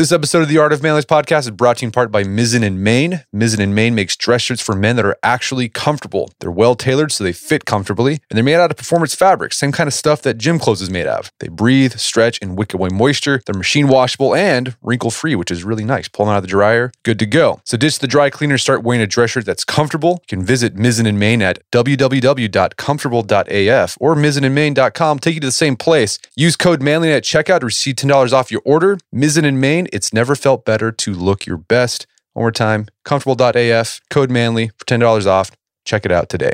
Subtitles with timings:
[0.00, 2.24] This episode of the Art of Manliness podcast is brought to you in part by
[2.24, 3.22] Mizzen and Main.
[3.34, 6.32] Mizzen and Main makes dress shirts for men that are actually comfortable.
[6.40, 9.72] They're well tailored so they fit comfortably, and they're made out of performance fabric, same
[9.72, 11.30] kind of stuff that gym clothes is made of.
[11.40, 13.42] They breathe, stretch, and wick away moisture.
[13.44, 16.08] They're machine washable and wrinkle free, which is really nice.
[16.08, 17.60] Pull them out of the dryer, good to go.
[17.66, 20.20] So ditch the dry cleaner, start wearing a dress shirt that's comfortable.
[20.22, 25.18] You can visit Mizzen and Main at www.comfortable.af or mizzenandmain.com.
[25.18, 26.18] Take you to the same place.
[26.36, 28.98] Use code MANLY at checkout to receive $10 off your order.
[29.14, 32.06] Mizzen and Main, it's never felt better to look your best.
[32.32, 35.50] One more time, comfortable.af, code manly for $10 off.
[35.84, 36.52] Check it out today.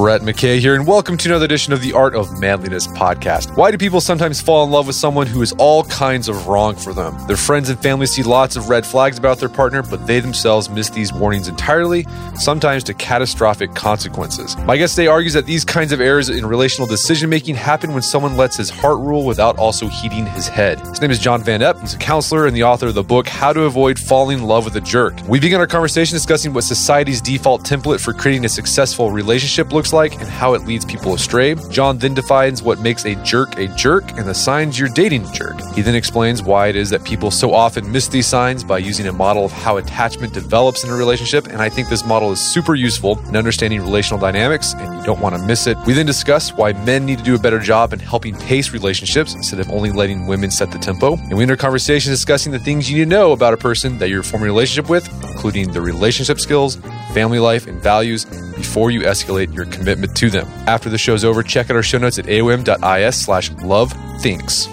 [0.00, 3.54] Brett McKay here, and welcome to another edition of the Art of Manliness podcast.
[3.54, 6.74] Why do people sometimes fall in love with someone who is all kinds of wrong
[6.74, 7.14] for them?
[7.26, 10.70] Their friends and family see lots of red flags about their partner, but they themselves
[10.70, 14.56] miss these warnings entirely, sometimes to catastrophic consequences.
[14.60, 18.00] My guest today argues that these kinds of errors in relational decision making happen when
[18.00, 20.80] someone lets his heart rule without also heating his head.
[20.80, 21.78] His name is John Van Epp.
[21.78, 24.64] He's a counselor and the author of the book How to Avoid Falling in Love
[24.64, 25.20] with a Jerk.
[25.28, 29.89] We begin our conversation discussing what society's default template for creating a successful relationship looks
[29.92, 31.54] like and how it leads people astray.
[31.70, 35.32] John then defines what makes a jerk a jerk and the signs you're dating a
[35.32, 35.60] jerk.
[35.74, 39.06] He then explains why it is that people so often miss these signs by using
[39.06, 41.46] a model of how attachment develops in a relationship.
[41.46, 45.20] And I think this model is super useful in understanding relational dynamics, and you don't
[45.20, 45.76] want to miss it.
[45.86, 49.34] We then discuss why men need to do a better job in helping pace relationships
[49.34, 51.16] instead of only letting women set the tempo.
[51.16, 53.98] And we end our conversation discussing the things you need to know about a person
[53.98, 56.76] that you're forming a relationship with, including the relationship skills,
[57.12, 58.24] family life, and values
[58.56, 60.46] before you escalate your commitment to them.
[60.66, 64.68] After the show's over, check out our show notes at aom.is slash love thinks.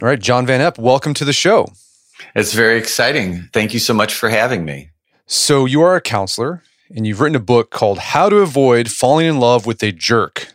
[0.00, 1.66] All right, John Van Epp, welcome to the show.
[2.34, 3.48] It's very exciting.
[3.52, 4.90] Thank you so much for having me.
[5.26, 6.62] So, you are a counselor
[6.94, 10.48] and you've written a book called How to Avoid Falling in Love with a Jerk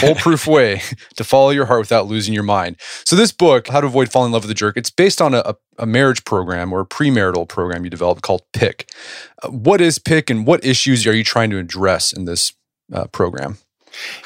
[0.00, 0.82] Foolproof Way
[1.16, 2.76] to Follow Your Heart Without Losing Your Mind.
[3.04, 5.34] So, this book, How to Avoid Falling in Love with a Jerk, it's based on
[5.34, 8.90] a, a marriage program or a premarital program you developed called PICK.
[9.42, 12.52] Uh, what is PICK and what issues are you trying to address in this
[12.92, 13.58] uh, program?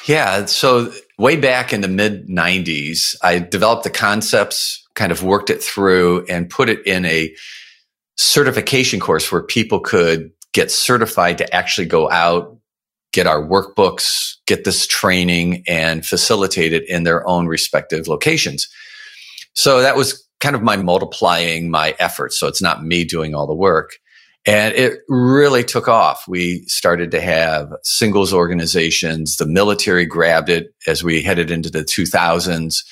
[0.07, 0.45] Yeah.
[0.45, 5.61] So, way back in the mid 90s, I developed the concepts, kind of worked it
[5.61, 7.33] through, and put it in a
[8.17, 12.57] certification course where people could get certified to actually go out,
[13.11, 18.67] get our workbooks, get this training and facilitate it in their own respective locations.
[19.53, 22.39] So that was kind of my multiplying my efforts.
[22.39, 23.97] So it's not me doing all the work.
[24.45, 26.23] And it really took off.
[26.27, 29.35] We started to have singles organizations.
[29.35, 32.83] The military grabbed it as we headed into the 2000s.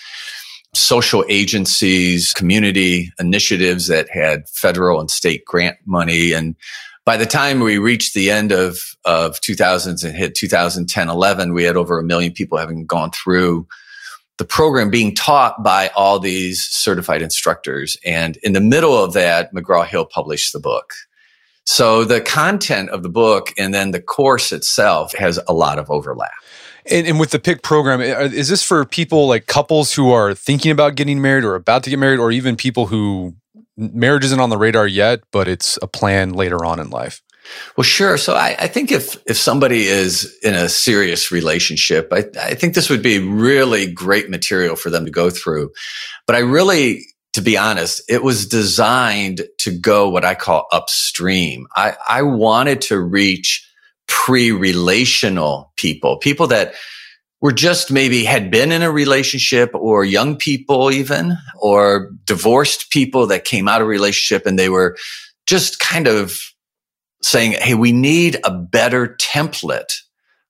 [0.76, 6.34] Social agencies, community initiatives that had federal and state grant money.
[6.34, 6.56] And
[7.08, 11.64] by the time we reached the end of, of 2000s and hit 2010, 11, we
[11.64, 13.66] had over a million people having gone through
[14.38, 17.96] the program being taught by all these certified instructors.
[18.04, 20.92] And in the middle of that, McGraw Hill published the book.
[21.64, 25.90] So the content of the book and then the course itself has a lot of
[25.90, 26.32] overlap.
[26.92, 30.34] And, and, with the PICK program, uh, is this for people like couples who are
[30.34, 33.34] thinking about getting married or about to get married, or even people who
[33.78, 37.22] marriage isn't on the radar yet, but it's a plan later on in life?
[37.78, 38.18] Well, sure.
[38.18, 42.74] So I, I, think if if somebody is in a serious relationship, I, I think
[42.74, 45.72] this would be really great material for them to go through.
[46.26, 51.68] But I really, to be honest, it was designed to go what I call upstream.
[51.76, 53.66] I, I wanted to reach
[54.08, 56.74] pre-relational people, people that
[57.42, 63.28] were just maybe had been in a relationship or young people even or divorced people
[63.28, 64.98] that came out of relationship and they were
[65.46, 66.40] just kind of
[67.22, 70.02] saying, Hey, we need a better template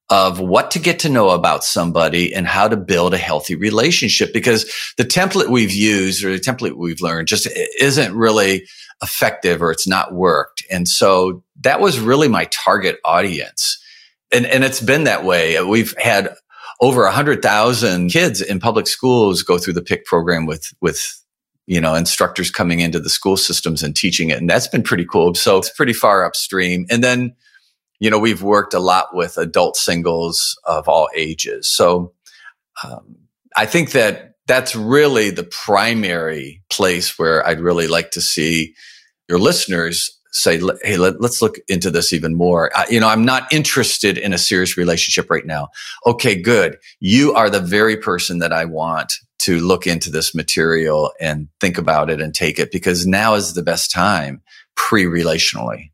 [0.10, 4.32] of what to get to know about somebody and how to build a healthy relationship
[4.34, 7.48] because the template we've used or the template we've learned just
[7.80, 8.66] isn't really
[9.04, 10.64] effective or it's not worked.
[10.72, 13.84] And so that was really my target audience.
[14.32, 15.62] And, and it's been that way.
[15.62, 16.34] We've had
[16.80, 21.22] over a hundred thousand kids in public schools go through the PICK program with, with,
[21.66, 24.38] you know, instructors coming into the school systems and teaching it.
[24.38, 25.34] And that's been pretty cool.
[25.36, 26.86] So it's pretty far upstream.
[26.90, 27.36] And then,
[28.00, 31.70] you know, we've worked a lot with adult singles of all ages.
[31.70, 32.14] So,
[32.84, 33.18] um,
[33.56, 38.76] I think that that's really the primary place where I'd really like to see
[39.28, 42.72] your listeners say, hey, let, us look into this even more.
[42.76, 45.70] I, you know, I'm not interested in a serious relationship right now.
[46.06, 46.78] Okay, good.
[47.00, 51.78] You are the very person that I want to look into this material and think
[51.78, 54.42] about it and take it because now is the best time
[54.76, 55.92] pre-relationally.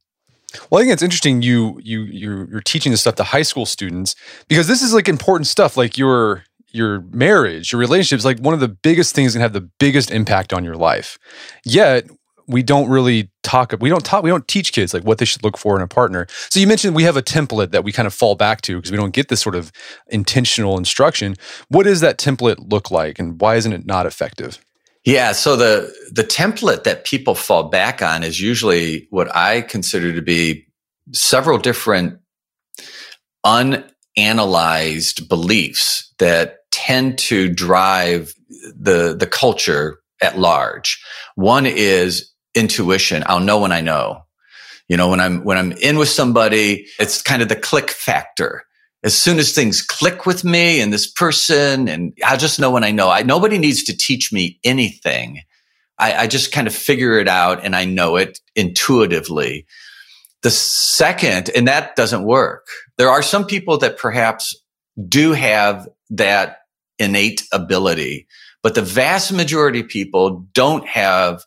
[0.69, 3.65] Well, I think it's interesting you you you're, you're teaching this stuff to high school
[3.65, 4.15] students
[4.47, 6.43] because this is like important stuff like your
[6.73, 10.53] your marriage, your relationships like one of the biggest things that have the biggest impact
[10.53, 11.17] on your life.
[11.65, 12.05] Yet,
[12.47, 15.43] we don't really talk we don't talk we don't teach kids like what they should
[15.43, 16.27] look for in a partner.
[16.49, 18.91] So you mentioned we have a template that we kind of fall back to because
[18.91, 19.71] we don't get this sort of
[20.07, 21.35] intentional instruction.
[21.69, 24.59] What does that template look like and why isn't it not effective?
[25.05, 30.13] Yeah so the the template that people fall back on is usually what i consider
[30.13, 30.65] to be
[31.11, 32.19] several different
[33.45, 38.33] unanalyzed beliefs that tend to drive
[38.75, 41.03] the the culture at large.
[41.35, 43.23] One is intuition.
[43.25, 44.23] I'll know when I know.
[44.87, 48.63] You know, when I'm when I'm in with somebody, it's kind of the click factor.
[49.03, 52.83] As soon as things click with me and this person, and I just know when
[52.83, 53.09] I know.
[53.09, 55.41] I nobody needs to teach me anything.
[55.97, 59.65] I, I just kind of figure it out and I know it intuitively.
[60.41, 62.67] The second, and that doesn't work.
[62.97, 64.55] There are some people that perhaps
[65.07, 66.57] do have that
[66.99, 68.27] innate ability,
[68.61, 71.43] but the vast majority of people don't have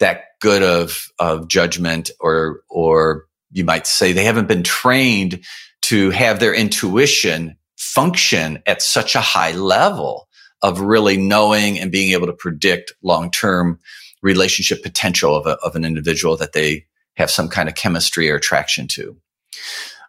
[0.00, 5.44] that good of, of judgment or, or you might say they haven't been trained
[5.82, 10.28] to have their intuition function at such a high level
[10.60, 13.78] of really knowing and being able to predict long-term
[14.20, 18.36] relationship potential of, a, of an individual that they have some kind of chemistry or
[18.36, 19.16] attraction to.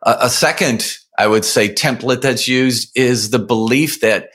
[0.03, 4.29] A, a second, I would say, template that's used is the belief that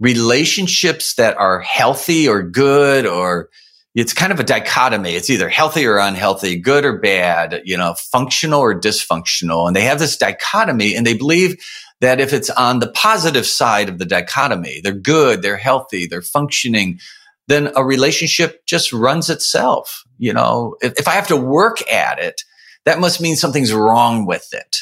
[0.00, 3.50] relationships that are healthy or good or
[3.94, 5.14] it's kind of a dichotomy.
[5.14, 9.66] It's either healthy or unhealthy, good or bad, you know, functional or dysfunctional.
[9.66, 11.64] And they have this dichotomy and they believe
[12.00, 16.22] that if it's on the positive side of the dichotomy, they're good, they're healthy, they're
[16.22, 16.98] functioning,
[17.46, 20.02] then a relationship just runs itself.
[20.18, 22.42] You know, if, if I have to work at it,
[22.84, 24.78] that must mean something's wrong with it.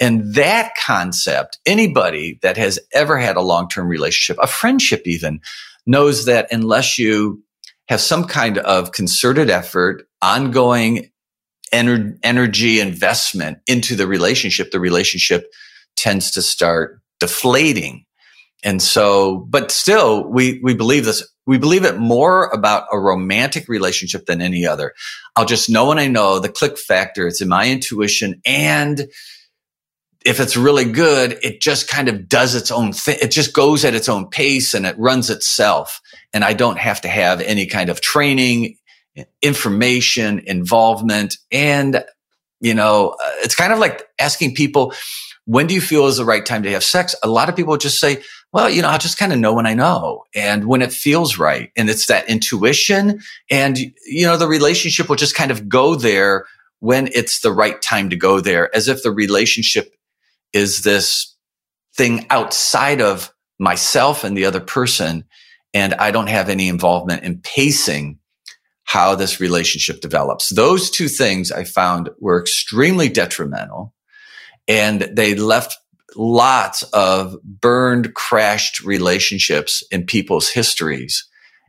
[0.00, 5.40] And that concept, anybody that has ever had a long-term relationship, a friendship even,
[5.86, 7.42] knows that unless you
[7.90, 11.10] have some kind of concerted effort, ongoing
[11.74, 15.50] ener- energy investment into the relationship, the relationship
[15.96, 18.06] tends to start deflating.
[18.62, 21.28] And so, but still, we, we believe this.
[21.46, 24.92] We believe it more about a romantic relationship than any other.
[25.34, 27.26] I'll just know when I know the click factor.
[27.26, 28.40] It's in my intuition.
[28.46, 29.08] And
[30.24, 33.16] if it's really good, it just kind of does its own thing.
[33.22, 36.00] It just goes at its own pace and it runs itself.
[36.32, 38.76] And I don't have to have any kind of training,
[39.40, 41.36] information, involvement.
[41.50, 42.04] And,
[42.60, 44.92] you know, uh, it's kind of like asking people,
[45.46, 47.14] when do you feel is the right time to have sex?
[47.22, 48.22] A lot of people just say,
[48.52, 51.38] well, you know, I just kind of know when I know and when it feels
[51.38, 51.70] right.
[51.76, 53.20] And it's that intuition.
[53.50, 56.46] And, you know, the relationship will just kind of go there
[56.80, 59.94] when it's the right time to go there, as if the relationship
[60.52, 61.36] is this
[61.96, 65.24] thing outside of myself and the other person.
[65.74, 68.18] And I don't have any involvement in pacing
[68.84, 70.48] how this relationship develops.
[70.48, 73.94] Those two things I found were extremely detrimental
[74.66, 75.76] and they left
[76.16, 81.28] lots of burned, crashed relationships in people's histories.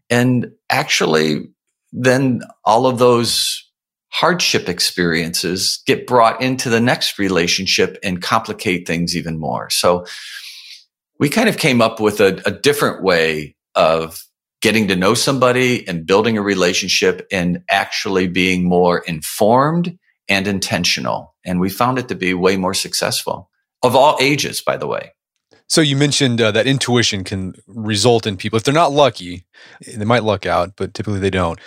[0.09, 1.49] And actually,
[1.91, 3.70] then all of those
[4.11, 9.69] hardship experiences get brought into the next relationship and complicate things even more.
[9.69, 10.05] So
[11.17, 14.23] we kind of came up with a, a different way of
[14.61, 19.97] getting to know somebody and building a relationship and actually being more informed
[20.29, 21.33] and intentional.
[21.45, 23.49] And we found it to be way more successful
[23.81, 25.13] of all ages, by the way.
[25.67, 29.45] So you mentioned uh, that intuition can result in people if they're not lucky,
[29.87, 31.59] they might luck out, but typically they don't.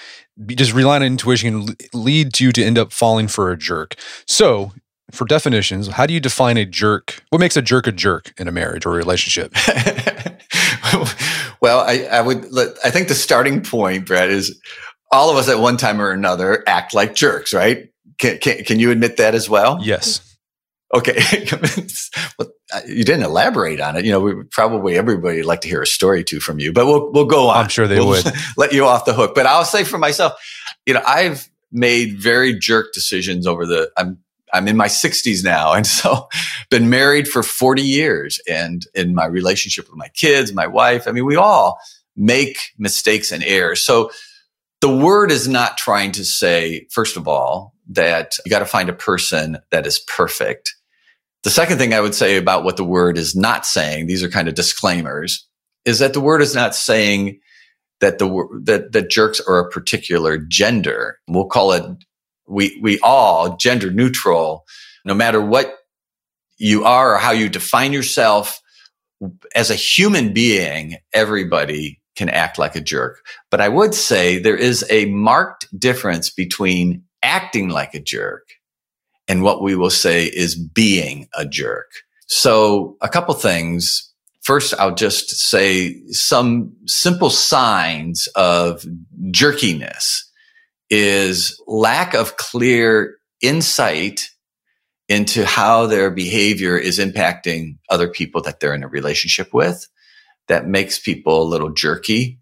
[0.46, 3.94] Just relying on intuition can lead you to end up falling for a jerk.
[4.26, 4.72] So,
[5.12, 7.22] for definitions, how do you define a jerk?
[7.30, 9.52] What makes a jerk a jerk in a marriage or a relationship?
[11.60, 12.46] well, I, I would.
[12.84, 14.60] I think the starting point, Brett, is
[15.12, 17.88] all of us at one time or another act like jerks, right?
[18.18, 19.78] Can, can, can you admit that as well?
[19.80, 20.33] Yes.
[20.94, 21.46] Okay.
[22.38, 24.04] well, uh, you didn't elaborate on it.
[24.04, 26.86] You know, we probably everybody would like to hear a story too from you, but
[26.86, 27.56] we'll, we'll go on.
[27.64, 30.34] I'm sure they we'll would let you off the hook, but I'll say for myself,
[30.86, 34.18] you know, I've made very jerk decisions over the, I'm,
[34.52, 35.72] I'm in my 60s now.
[35.72, 36.28] And so
[36.70, 41.10] been married for 40 years and in my relationship with my kids, my wife, I
[41.10, 41.80] mean, we all
[42.16, 43.84] make mistakes and errors.
[43.84, 44.12] So
[44.80, 48.88] the word is not trying to say, first of all, that you got to find
[48.88, 50.74] a person that is perfect.
[51.44, 54.30] The second thing I would say about what the word is not saying, these are
[54.30, 55.46] kind of disclaimers,
[55.84, 57.40] is that the word is not saying
[58.00, 61.18] that the that that jerks are a particular gender.
[61.28, 61.84] We'll call it
[62.48, 64.64] we we all gender neutral,
[65.04, 65.74] no matter what
[66.56, 68.60] you are or how you define yourself
[69.54, 73.24] as a human being, everybody can act like a jerk.
[73.50, 78.48] But I would say there is a marked difference between acting like a jerk
[79.28, 81.90] and what we will say is being a jerk.
[82.26, 84.10] So a couple things.
[84.42, 88.84] First, I'll just say some simple signs of
[89.30, 90.30] jerkiness
[90.90, 94.28] is lack of clear insight
[95.08, 99.86] into how their behavior is impacting other people that they're in a relationship with.
[100.48, 102.38] That makes people a little jerky.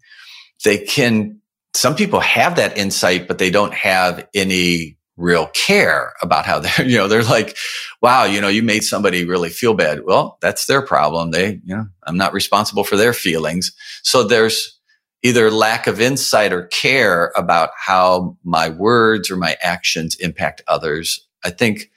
[0.63, 1.39] They can,
[1.73, 6.85] some people have that insight, but they don't have any real care about how they're,
[6.85, 7.57] you know, they're like,
[8.01, 10.03] wow, you know, you made somebody really feel bad.
[10.05, 11.31] Well, that's their problem.
[11.31, 13.71] They, you know, I'm not responsible for their feelings.
[14.03, 14.79] So there's
[15.23, 21.25] either lack of insight or care about how my words or my actions impact others.
[21.45, 21.89] I think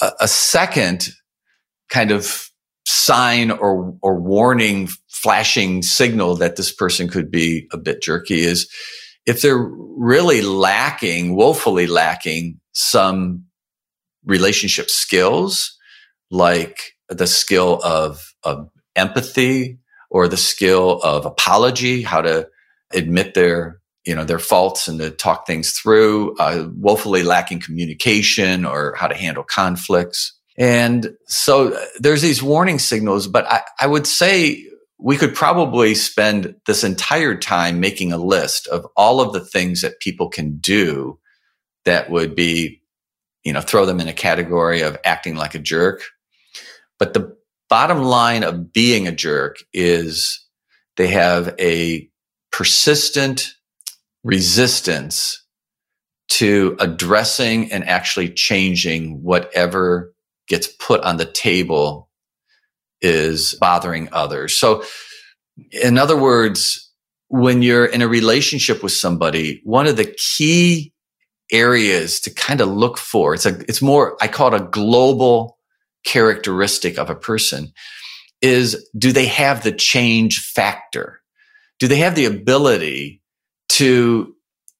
[0.00, 1.08] a, a second
[1.90, 2.48] kind of
[2.86, 8.68] sign or, or warning flashing signal that this person could be a bit jerky is
[9.26, 13.44] if they're really lacking, woefully lacking some
[14.24, 15.76] relationship skills,
[16.30, 19.78] like the skill of, of empathy
[20.10, 22.48] or the skill of apology, how to
[22.92, 28.64] admit their you know their faults and to talk things through uh, woefully lacking communication
[28.64, 30.36] or how to handle conflicts.
[30.58, 34.66] And so uh, there's these warning signals but I, I would say
[35.02, 39.80] we could probably spend this entire time making a list of all of the things
[39.80, 41.18] that people can do
[41.84, 42.80] that would be
[43.42, 46.02] you know throw them in a category of acting like a jerk.
[46.98, 47.36] But the
[47.68, 50.46] bottom line of being a jerk is
[50.96, 52.08] they have a
[52.52, 53.54] persistent
[54.22, 55.44] resistance
[56.28, 60.14] to addressing and actually changing whatever
[60.46, 62.08] gets put on the table
[63.02, 64.56] is bothering others.
[64.56, 64.84] So,
[65.70, 66.90] in other words,
[67.28, 70.92] when you're in a relationship with somebody, one of the key
[71.50, 75.58] areas to kind of look for, it's a, it's more, I call it a global
[76.04, 77.72] characteristic of a person
[78.40, 81.20] is do they have the change factor?
[81.78, 83.22] Do they have the ability
[83.70, 84.34] to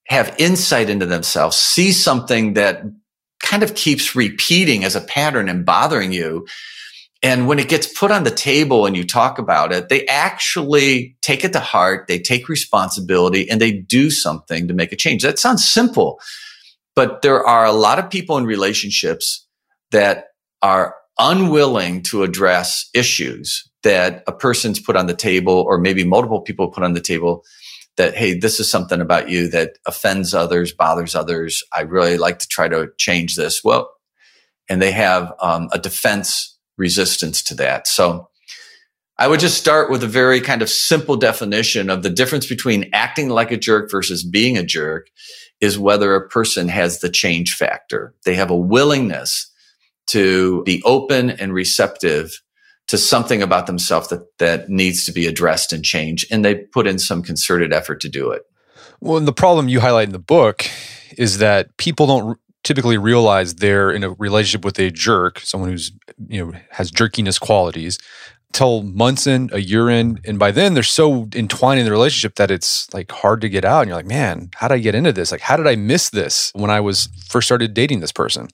[0.07, 2.83] have insight into themselves, see something that
[3.43, 6.47] kind of keeps repeating as a pattern and bothering you.
[7.23, 11.17] And when it gets put on the table and you talk about it, they actually
[11.23, 12.09] take it to heart.
[12.09, 15.23] They take responsibility and they do something to make a change.
[15.23, 16.21] That sounds simple,
[16.97, 19.47] but there are a lot of people in relationships
[19.93, 20.29] that
[20.62, 26.41] are unwilling to address issues that a person's put on the table or maybe multiple
[26.41, 27.45] people put on the table
[27.97, 31.62] that, hey, this is something about you that offends others, bothers others.
[31.73, 33.62] I really like to try to change this.
[33.62, 33.91] Well,
[34.69, 36.51] and they have um, a defense
[36.83, 37.87] resistance to that.
[37.87, 38.29] So
[39.17, 42.91] I would just start with a very kind of simple definition of the difference between
[42.93, 45.07] acting like a jerk versus being a jerk
[45.61, 48.15] is whether a person has the change factor.
[48.25, 49.49] They have a willingness
[50.09, 52.33] to be open and receptive
[52.89, 56.27] to something about themselves that, that needs to be addressed and changed.
[56.33, 58.43] And they put in some concerted effort to do it.
[59.01, 60.67] Well, and the problem you highlight in the book
[61.17, 65.92] is that people don't typically realize they're in a relationship with a jerk, someone who's,
[66.28, 67.99] you know, has jerkiness qualities
[68.52, 70.21] till months in, a year in.
[70.25, 73.64] And by then they're so entwined in the relationship that it's like hard to get
[73.64, 73.81] out.
[73.81, 75.33] And you're like, man, how did I get into this?
[75.33, 78.49] Like, how did I miss this when I was first started dating this person?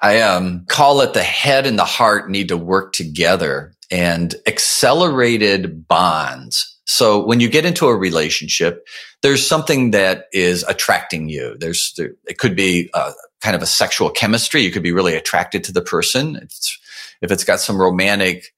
[0.00, 5.86] I um, call it the head and the heart need to work together and accelerated
[5.86, 6.79] bonds.
[6.90, 8.88] So when you get into a relationship,
[9.22, 11.56] there's something that is attracting you.
[11.56, 14.62] There's, there, it could be a, kind of a sexual chemistry.
[14.62, 16.34] You could be really attracted to the person.
[16.34, 16.76] It's,
[17.22, 18.52] if it's got some romantic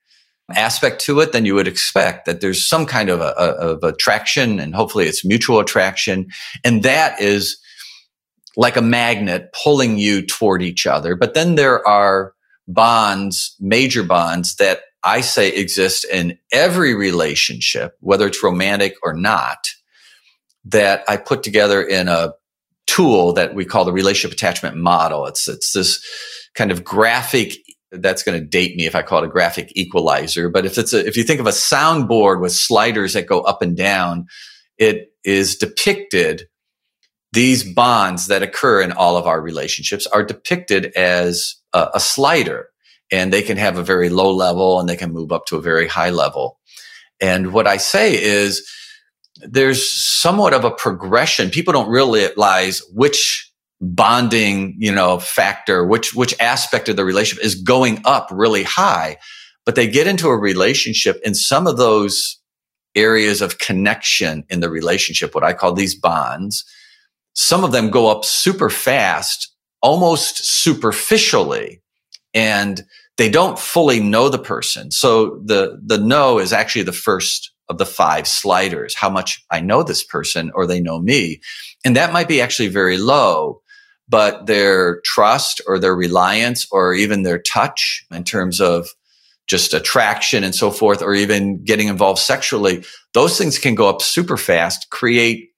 [0.54, 4.58] aspect to it, then you would expect that there's some kind of, a, of attraction
[4.58, 6.30] and hopefully it's mutual attraction.
[6.64, 7.58] And that is
[8.56, 11.16] like a magnet pulling you toward each other.
[11.16, 12.32] But then there are
[12.66, 19.68] bonds, major bonds that I say exist in every relationship, whether it's romantic or not,
[20.64, 22.34] that I put together in a
[22.86, 25.26] tool that we call the relationship attachment model.
[25.26, 26.04] It's, it's this
[26.54, 27.54] kind of graphic
[27.90, 30.48] that's going to date me if I call it a graphic equalizer.
[30.48, 33.62] But if it's a, if you think of a soundboard with sliders that go up
[33.62, 34.26] and down,
[34.78, 36.48] it is depicted
[37.32, 42.68] these bonds that occur in all of our relationships are depicted as a, a slider
[43.12, 45.62] and they can have a very low level and they can move up to a
[45.62, 46.58] very high level.
[47.20, 48.68] And what I say is
[49.36, 51.50] there's somewhat of a progression.
[51.50, 53.50] People don't realize which
[53.80, 59.18] bonding, you know, factor, which, which aspect of the relationship is going up really high,
[59.66, 62.38] but they get into a relationship and some of those
[62.94, 66.64] areas of connection in the relationship, what I call these bonds,
[67.34, 71.82] some of them go up super fast, almost superficially,
[72.34, 72.84] and
[73.22, 74.90] they don't fully know the person.
[74.90, 79.60] So the, the know is actually the first of the five sliders, how much I
[79.60, 81.40] know this person or they know me.
[81.84, 83.62] And that might be actually very low,
[84.08, 88.88] but their trust or their reliance or even their touch in terms of
[89.46, 92.82] just attraction and so forth, or even getting involved sexually,
[93.14, 95.50] those things can go up super fast, create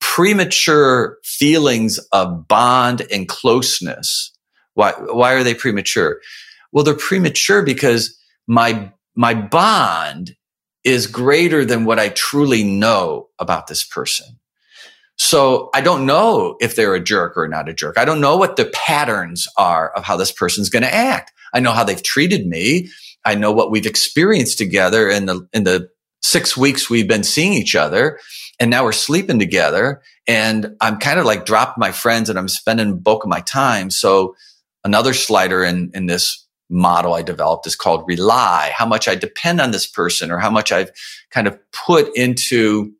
[0.00, 4.32] premature feelings of bond and closeness.
[4.74, 6.18] Why, why are they premature?
[6.72, 10.36] Well, they're premature because my, my bond
[10.84, 14.38] is greater than what I truly know about this person.
[15.16, 17.98] So I don't know if they're a jerk or not a jerk.
[17.98, 21.32] I don't know what the patterns are of how this person's going to act.
[21.54, 22.88] I know how they've treated me.
[23.24, 25.90] I know what we've experienced together in the, in the
[26.22, 28.18] six weeks we've been seeing each other.
[28.58, 32.48] And now we're sleeping together and I'm kind of like dropped my friends and I'm
[32.48, 33.90] spending bulk of my time.
[33.90, 34.34] So
[34.84, 36.41] another slider in, in this
[36.72, 40.50] model I developed is called rely, how much I depend on this person or how
[40.50, 40.90] much I've
[41.30, 42.92] kind of put into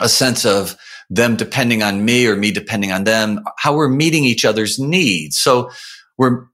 [0.00, 0.76] a sense of
[1.10, 5.38] them depending on me or me depending on them, how we're meeting each other's needs.
[5.38, 5.70] So
[6.18, 6.46] we're,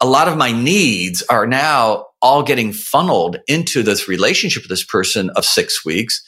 [0.00, 4.84] a lot of my needs are now all getting funneled into this relationship with this
[4.84, 6.22] person of six weeks.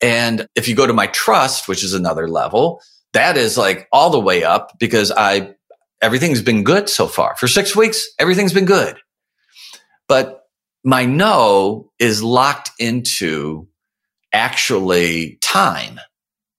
[0.00, 2.82] And if you go to my trust, which is another level,
[3.12, 5.54] that is like all the way up because I
[6.02, 7.36] everything's been good so far.
[7.36, 8.98] For six weeks, everything's been good.
[10.08, 10.42] But
[10.84, 13.68] my know is locked into
[14.32, 16.00] actually time.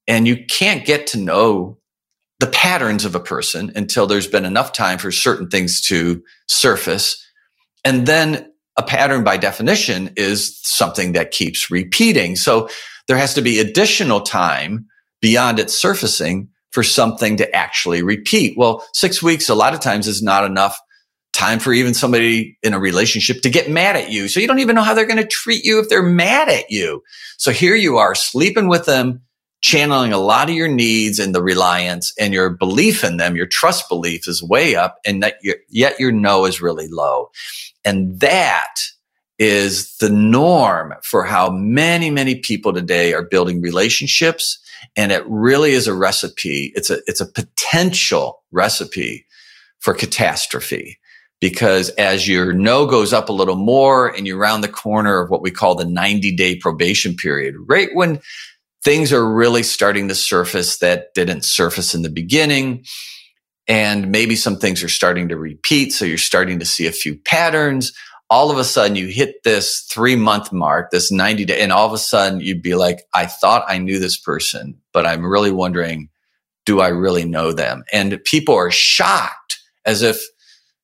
[0.08, 1.78] And you can't get to know
[2.40, 7.22] the patterns of a person until there's been enough time for certain things to surface.
[7.84, 12.36] And then a pattern by definition is something that keeps repeating.
[12.36, 12.68] So
[13.06, 14.86] there has to be additional time
[15.20, 18.58] beyond its surfacing for something to actually repeat.
[18.58, 20.76] Well, six weeks a lot of times is not enough
[21.32, 24.26] time for even somebody in a relationship to get mad at you.
[24.26, 26.70] So you don't even know how they're going to treat you if they're mad at
[26.70, 27.02] you.
[27.38, 29.22] So here you are sleeping with them,
[29.62, 33.46] channeling a lot of your needs and the reliance and your belief in them, your
[33.46, 35.36] trust belief is way up and that
[35.68, 37.30] yet your know is really low.
[37.84, 38.74] And that
[39.38, 44.58] is the norm for how many, many people today are building relationships.
[44.96, 46.72] And it really is a recipe.
[46.74, 49.26] It's a, it's a potential recipe
[49.80, 50.98] for catastrophe
[51.40, 55.30] because as your know goes up a little more and you're around the corner of
[55.30, 58.20] what we call the 90 day probation period, right when
[58.82, 62.84] things are really starting to surface that didn't surface in the beginning.
[63.66, 65.92] And maybe some things are starting to repeat.
[65.92, 67.92] So you're starting to see a few patterns
[68.30, 71.86] all of a sudden you hit this three month mark, this 90 day, and all
[71.86, 75.52] of a sudden you'd be like, I thought I knew this person, but I'm really
[75.52, 76.08] wondering,
[76.66, 77.84] do I really know them?
[77.92, 80.20] And people are shocked as if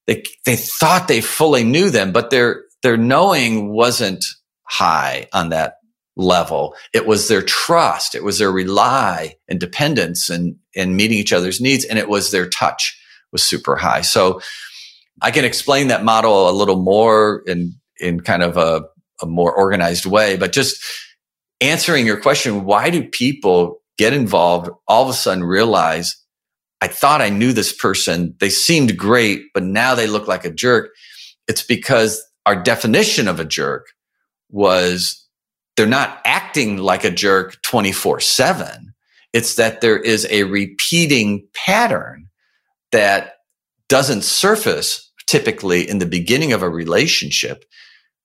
[0.06, 4.24] they, they thought they fully knew them, but their, their knowing wasn't
[4.64, 5.76] high on that
[6.16, 6.74] level.
[6.92, 8.14] It was their trust.
[8.14, 11.84] It was their rely and dependence and, and meeting each other's needs.
[11.84, 12.98] And it was their touch
[13.32, 14.02] was super high.
[14.02, 14.40] So
[15.22, 18.84] I can explain that model a little more in, in kind of a,
[19.22, 20.82] a more organized way, but just
[21.60, 26.16] answering your question, why do people get involved all of a sudden realize
[26.80, 28.34] I thought I knew this person.
[28.40, 30.90] They seemed great, but now they look like a jerk.
[31.46, 33.88] It's because our definition of a jerk
[34.48, 35.26] was
[35.76, 38.94] they're not acting like a jerk 24 seven.
[39.32, 42.28] It's that there is a repeating pattern
[42.92, 43.34] that
[43.88, 47.64] doesn't surface typically in the beginning of a relationship,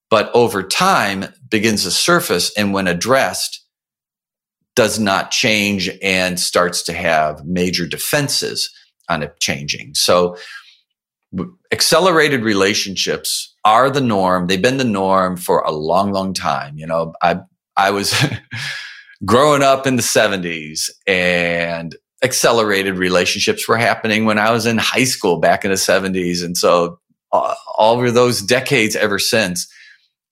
[0.09, 3.63] but over time begins to surface and when addressed,
[4.75, 8.71] does not change and starts to have major defenses
[9.07, 9.93] on it changing.
[9.93, 10.35] So
[11.71, 14.47] accelerated relationships are the norm.
[14.47, 16.77] They've been the norm for a long, long time.
[16.77, 17.41] You know, I,
[17.77, 18.15] I was
[19.25, 25.03] growing up in the seventies and accelerated relationships were happening when I was in high
[25.03, 26.43] school back in the 70s.
[26.43, 26.99] And so
[27.31, 29.67] uh, all of those decades ever since,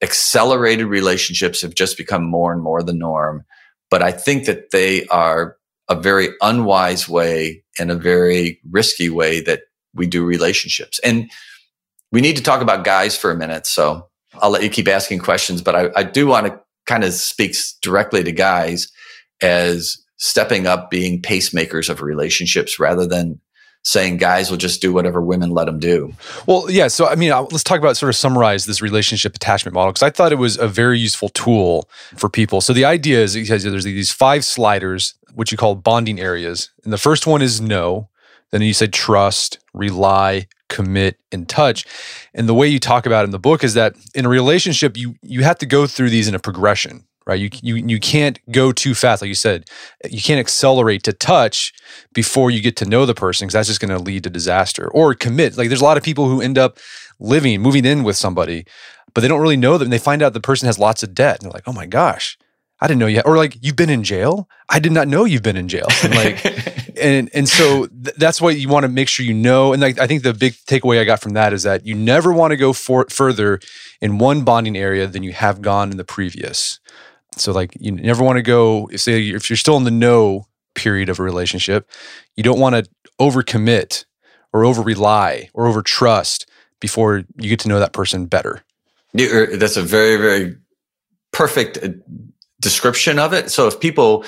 [0.01, 3.45] accelerated relationships have just become more and more the norm.
[3.89, 5.57] But I think that they are
[5.89, 9.61] a very unwise way and a very risky way that
[9.93, 10.99] we do relationships.
[11.03, 11.29] And
[12.11, 13.67] we need to talk about guys for a minute.
[13.67, 17.13] So I'll let you keep asking questions, but I, I do want to kind of
[17.13, 18.91] speak directly to guys
[19.41, 23.41] as stepping up, being pacemakers of relationships rather than
[23.83, 26.13] saying guys will just do whatever women let them do.
[26.47, 26.87] Well, yeah.
[26.87, 30.03] So, I mean, uh, let's talk about sort of summarize this relationship attachment model because
[30.03, 32.61] I thought it was a very useful tool for people.
[32.61, 36.69] So, the idea is there's these five sliders, which you call bonding areas.
[36.85, 38.07] And the first one is know.
[38.51, 41.85] Then you said trust, rely, commit, and touch.
[42.33, 44.95] And the way you talk about it in the book is that in a relationship,
[44.95, 47.39] you you have to go through these in a progression right?
[47.39, 49.21] You, you, you can't go too fast.
[49.21, 49.65] Like you said,
[50.09, 51.73] you can't accelerate to touch
[52.13, 54.89] before you get to know the person because that's just going to lead to disaster
[54.91, 55.57] or commit.
[55.57, 56.79] Like there's a lot of people who end up
[57.19, 58.65] living, moving in with somebody,
[59.13, 59.87] but they don't really know them.
[59.87, 61.85] And they find out the person has lots of debt and they're like, oh my
[61.85, 62.37] gosh,
[62.83, 63.17] I didn't know you.
[63.17, 64.49] Had, or like you've been in jail.
[64.67, 65.87] I did not know you've been in jail.
[66.03, 66.45] And like,
[67.01, 69.71] and and so th- that's what you want to make sure you know.
[69.71, 72.33] And like, I think the big takeaway I got from that is that you never
[72.33, 73.61] want to go for, further
[74.01, 76.81] in one bonding area than you have gone in the previous.
[77.39, 81.09] So like you never want to go say if you're still in the know period
[81.09, 81.89] of a relationship,
[82.35, 84.05] you don't want to overcommit
[84.51, 88.63] or over rely or over trust before you get to know that person better.
[89.13, 90.55] That's a very very
[91.31, 91.89] perfect uh,
[92.61, 93.51] description of it.
[93.51, 94.25] So if people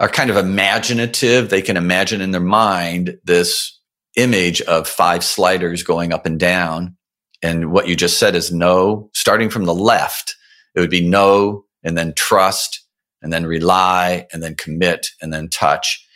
[0.00, 3.78] are kind of imaginative, they can imagine in their mind this
[4.16, 6.96] image of five sliders going up and down.
[7.42, 10.36] And what you just said is know, starting from the left,
[10.74, 12.84] it would be know, and then trust
[13.22, 16.06] and then rely and then commit and then touch.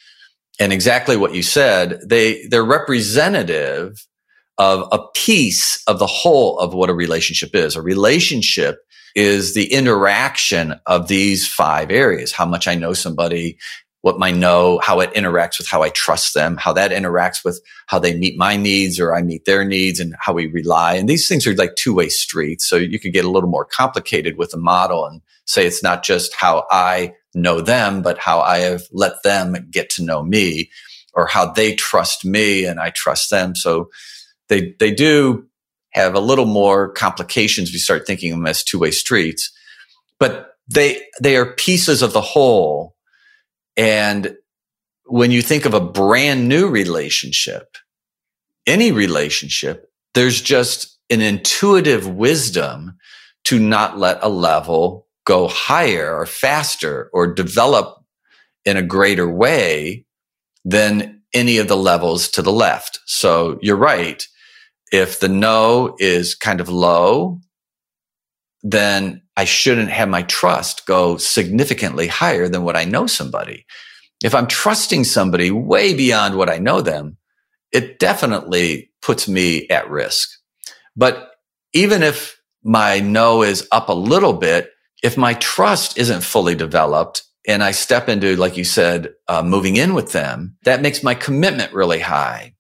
[0.60, 4.06] And exactly what you said, they, they're representative
[4.58, 7.74] of a piece of the whole of what a relationship is.
[7.74, 8.78] A relationship
[9.14, 12.32] is the interaction of these five areas.
[12.32, 13.58] How much I know somebody,
[14.04, 17.62] what my know, how it interacts with how I trust them, how that interacts with
[17.86, 20.92] how they meet my needs or I meet their needs and how we rely.
[20.92, 22.68] And these things are like two way streets.
[22.68, 26.04] So you could get a little more complicated with the model and say it's not
[26.04, 30.70] just how I know them, but how I have let them get to know me
[31.14, 33.54] or how they trust me and I trust them.
[33.54, 33.88] So
[34.50, 35.46] they, they do
[35.94, 37.72] have a little more complications.
[37.72, 39.50] We start thinking of them as two way streets,
[40.18, 42.93] but they, they are pieces of the whole
[43.76, 44.36] and
[45.06, 47.76] when you think of a brand new relationship,
[48.66, 52.96] any relationship, there's just an intuitive wisdom
[53.44, 58.02] to not let a level go higher or faster or develop
[58.64, 60.06] in a greater way
[60.64, 63.00] than any of the levels to the left.
[63.06, 64.26] So you're right.
[64.92, 67.40] If the know is kind of low,
[68.64, 73.66] then I shouldn't have my trust go significantly higher than what I know somebody.
[74.24, 77.18] If I'm trusting somebody way beyond what I know them,
[77.72, 80.30] it definitely puts me at risk.
[80.96, 81.32] But
[81.74, 84.70] even if my know is up a little bit,
[85.02, 89.76] if my trust isn't fully developed and I step into, like you said, uh, moving
[89.76, 92.54] in with them, that makes my commitment really high.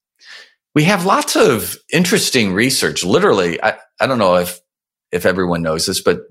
[0.74, 3.04] We have lots of interesting research.
[3.04, 4.60] Literally, I, I don't know if
[5.14, 6.22] if everyone knows this, but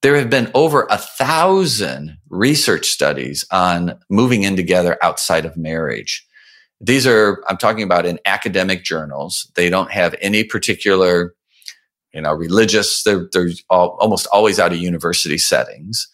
[0.00, 6.24] there have been over a thousand research studies on moving in together outside of marriage.
[6.80, 9.50] These are, I'm talking about in academic journals.
[9.56, 11.34] They don't have any particular,
[12.14, 16.06] you know, religious, they're, they're all, almost always out of university settings.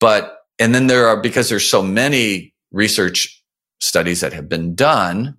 [0.00, 3.40] But, and then there are, because there's so many research
[3.78, 5.36] studies that have been done,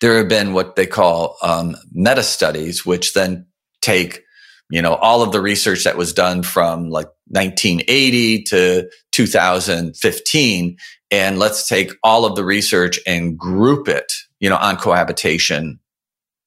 [0.00, 3.46] there have been what they call um, meta studies, which then
[3.82, 4.22] take
[4.70, 10.76] you know, all of the research that was done from like 1980 to 2015.
[11.10, 15.80] And let's take all of the research and group it, you know, on cohabitation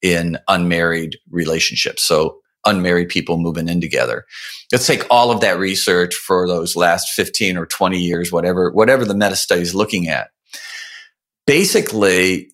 [0.00, 2.02] in unmarried relationships.
[2.02, 4.24] So unmarried people moving in together.
[4.72, 9.04] Let's take all of that research for those last 15 or 20 years, whatever, whatever
[9.04, 10.28] the meta study is looking at.
[11.46, 12.50] Basically,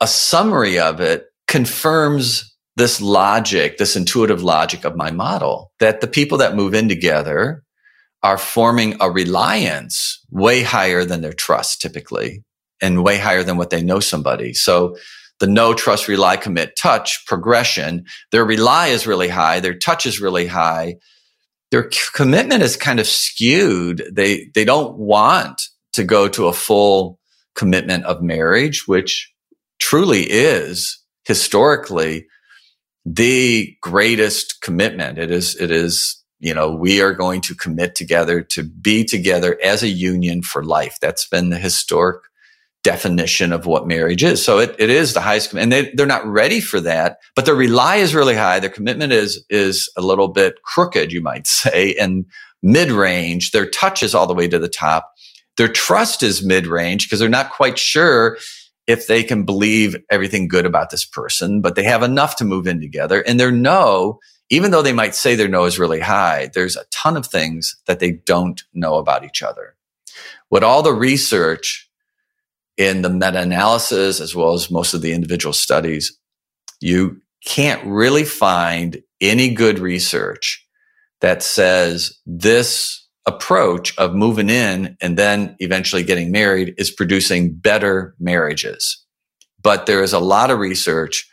[0.00, 6.06] a summary of it confirms this logic, this intuitive logic of my model that the
[6.06, 7.62] people that move in together
[8.22, 12.42] are forming a reliance way higher than their trust typically
[12.82, 14.52] and way higher than what they know somebody.
[14.52, 14.96] So
[15.38, 19.60] the know trust, rely, commit, touch progression, their rely is really high.
[19.60, 20.96] Their touch is really high.
[21.70, 24.02] Their commitment is kind of skewed.
[24.12, 25.62] They, they don't want
[25.94, 27.18] to go to a full
[27.54, 29.32] commitment of marriage, which
[29.78, 32.26] truly is historically
[33.06, 35.16] the greatest commitment.
[35.16, 39.56] It is, it is, you know, we are going to commit together to be together
[39.64, 40.98] as a union for life.
[41.00, 42.20] That's been the historic
[42.82, 44.44] definition of what marriage is.
[44.44, 47.54] So it, it is the highest, and they, they're not ready for that, but their
[47.54, 48.58] rely is really high.
[48.58, 52.26] Their commitment is, is a little bit crooked, you might say, and
[52.60, 53.52] mid range.
[53.52, 55.12] Their touch is all the way to the top.
[55.56, 58.36] Their trust is mid range because they're not quite sure
[58.86, 62.66] if they can believe everything good about this person, but they have enough to move
[62.66, 66.50] in together and their know, even though they might say their know is really high,
[66.54, 69.74] there's a ton of things that they don't know about each other.
[70.48, 71.90] What all the research
[72.76, 76.16] in the meta analysis, as well as most of the individual studies,
[76.80, 80.66] you can't really find any good research
[81.20, 88.14] that says this approach of moving in and then eventually getting married is producing better
[88.20, 89.04] marriages.
[89.62, 91.28] But there is a lot of research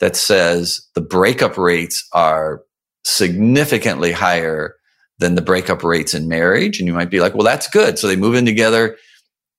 [0.00, 2.62] that says the breakup rates are
[3.04, 4.74] significantly higher
[5.18, 6.78] than the breakup rates in marriage.
[6.78, 7.98] And you might be like, well, that's good.
[7.98, 8.96] So they move in together.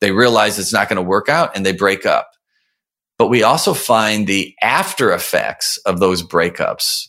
[0.01, 2.29] They realize it's not going to work out and they break up.
[3.17, 7.07] But we also find the after effects of those breakups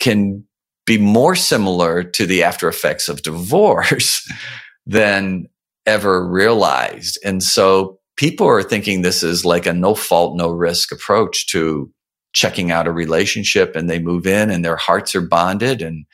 [0.00, 0.44] can
[0.86, 4.28] be more similar to the after effects of divorce
[4.86, 5.48] than
[5.86, 7.18] ever realized.
[7.24, 11.90] And so people are thinking this is like a no fault, no risk approach to
[12.32, 16.06] checking out a relationship and they move in and their hearts are bonded and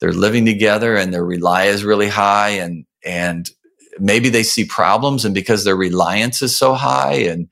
[0.00, 3.50] they're living together and their rely is really high and, and
[3.98, 7.48] maybe they see problems and because their reliance is so high and,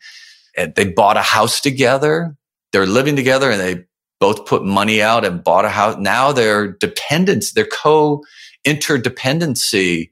[0.56, 2.34] and they bought a house together,
[2.72, 3.84] they're living together and they
[4.20, 5.96] both put money out and bought a house.
[5.98, 8.22] Now their dependence, their co
[8.66, 10.10] interdependency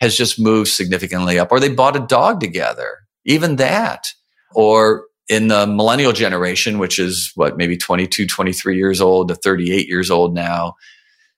[0.00, 4.06] has just moved significantly up, or they bought a dog together, even that.
[4.54, 9.88] Or in the millennial generation, which is what, maybe 22, 23 years old to 38
[9.88, 10.74] years old now,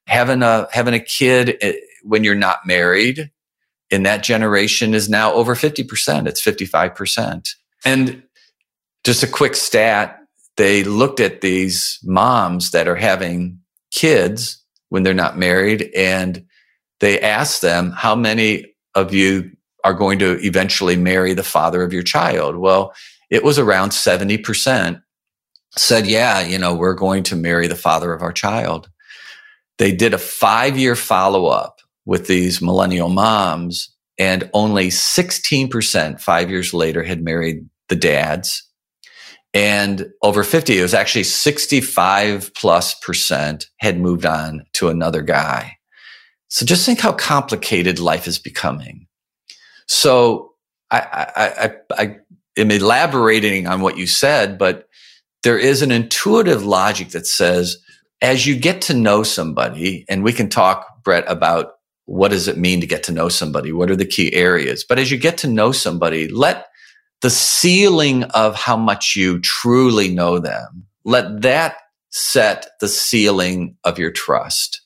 [0.06, 3.30] having a, having a kid eh, when you're not married
[3.90, 6.28] in that generation is now over 50%.
[6.28, 7.48] It's 55%.
[7.84, 8.22] And
[9.04, 10.19] just a quick stat
[10.60, 13.58] they looked at these moms that are having
[13.90, 16.44] kids when they're not married and
[17.00, 19.52] they asked them, how many of you
[19.84, 22.56] are going to eventually marry the father of your child?
[22.56, 22.92] Well,
[23.30, 25.02] it was around 70%
[25.78, 28.90] said, yeah, you know, we're going to marry the father of our child.
[29.78, 36.50] They did a five year follow up with these millennial moms and only 16% five
[36.50, 38.69] years later had married the dads
[39.52, 45.76] and over 50, it was actually 65 plus percent had moved on to another guy.
[46.48, 49.06] So just think how complicated life is becoming.
[49.88, 50.52] So
[50.90, 50.98] I,
[51.36, 52.16] I, I, I
[52.56, 54.88] am elaborating on what you said, but
[55.42, 57.76] there is an intuitive logic that says
[58.22, 61.72] as you get to know somebody, and we can talk, Brett, about
[62.04, 63.72] what does it mean to get to know somebody?
[63.72, 64.84] What are the key areas?
[64.86, 66.66] But as you get to know somebody, let
[67.22, 70.86] the ceiling of how much you truly know them.
[71.04, 71.76] Let that
[72.10, 74.82] set the ceiling of your trust.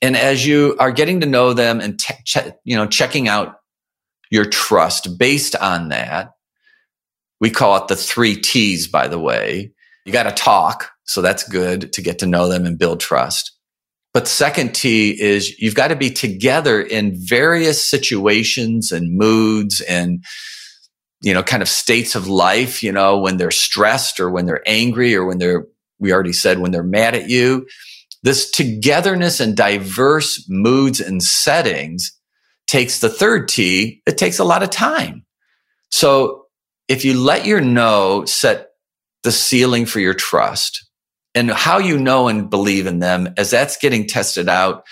[0.00, 3.56] And as you are getting to know them and te- che- you know checking out
[4.30, 6.32] your trust based on that,
[7.40, 8.88] we call it the three T's.
[8.88, 9.72] By the way,
[10.04, 13.52] you got to talk, so that's good to get to know them and build trust.
[14.12, 20.22] But second T is you've got to be together in various situations and moods and
[21.22, 24.62] you know, kind of states of life, you know, when they're stressed or when they're
[24.66, 25.66] angry or when they're,
[25.98, 27.66] we already said, when they're mad at you.
[28.24, 32.12] This togetherness and diverse moods and settings
[32.66, 34.02] takes the third T.
[34.06, 35.24] It takes a lot of time.
[35.90, 36.46] So
[36.88, 38.68] if you let your know set
[39.22, 40.88] the ceiling for your trust
[41.34, 44.84] and how you know and believe in them as that's getting tested out,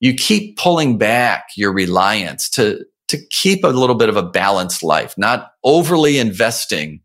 [0.00, 4.82] you keep pulling back your reliance to to keep a little bit of a balanced
[4.82, 7.00] life, not overly investing.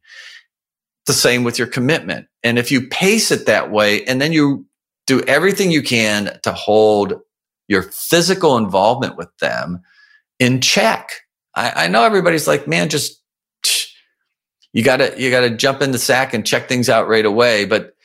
[1.06, 2.28] The same with your commitment.
[2.44, 4.66] And if you pace it that way and then you
[5.06, 7.22] do everything you can to hold
[7.68, 9.82] your physical involvement with them
[10.40, 11.10] in check.
[11.56, 13.22] I, I know everybody's like, man, just
[14.74, 17.66] you gotta you gotta jump in the sack and check things out right away.
[17.66, 17.96] But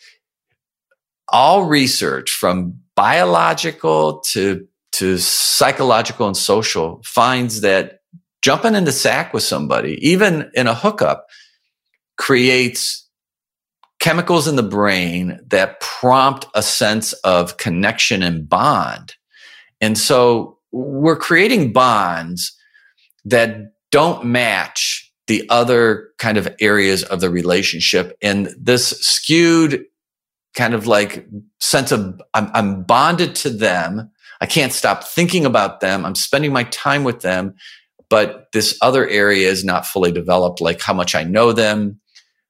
[1.28, 4.66] all research from biological to
[5.00, 8.00] to psychological and social finds that
[8.42, 11.26] jumping in the sack with somebody, even in a hookup,
[12.18, 13.08] creates
[13.98, 19.14] chemicals in the brain that prompt a sense of connection and bond.
[19.80, 22.54] And so we're creating bonds
[23.24, 28.18] that don't match the other kind of areas of the relationship.
[28.20, 29.82] And this skewed
[30.52, 31.26] kind of like
[31.58, 34.10] sense of I'm, I'm bonded to them
[34.40, 36.05] I can't stop thinking about them.
[36.05, 37.55] I'm spending my time with them.
[38.09, 42.00] but this other area is not fully developed, like how much I know them,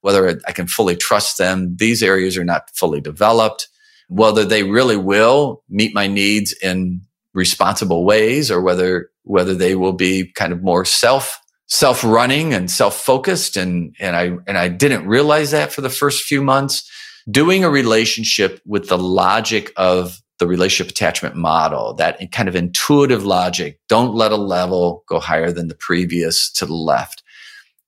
[0.01, 1.75] whether I can fully trust them.
[1.77, 3.67] These areas are not fully developed.
[4.07, 7.01] Whether they really will meet my needs in
[7.35, 12.69] responsible ways or whether, whether they will be kind of more self, self running and
[12.71, 13.55] self focused.
[13.55, 16.89] And, and I, and I didn't realize that for the first few months.
[17.29, 23.23] Doing a relationship with the logic of the relationship attachment model, that kind of intuitive
[23.23, 27.21] logic, don't let a level go higher than the previous to the left.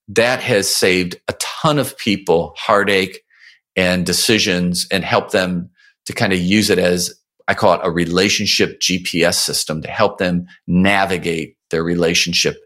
[0.08, 3.22] That has saved a ton of people heartache
[3.76, 5.72] and decisions and help them
[6.06, 10.20] to kind of use it as I call it a relationship GPS system to help
[10.20, 12.58] them navigate their relationship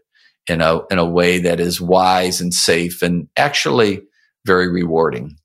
[0.50, 4.02] in a, in a way that is wise and safe and actually
[4.44, 5.38] very rewarding.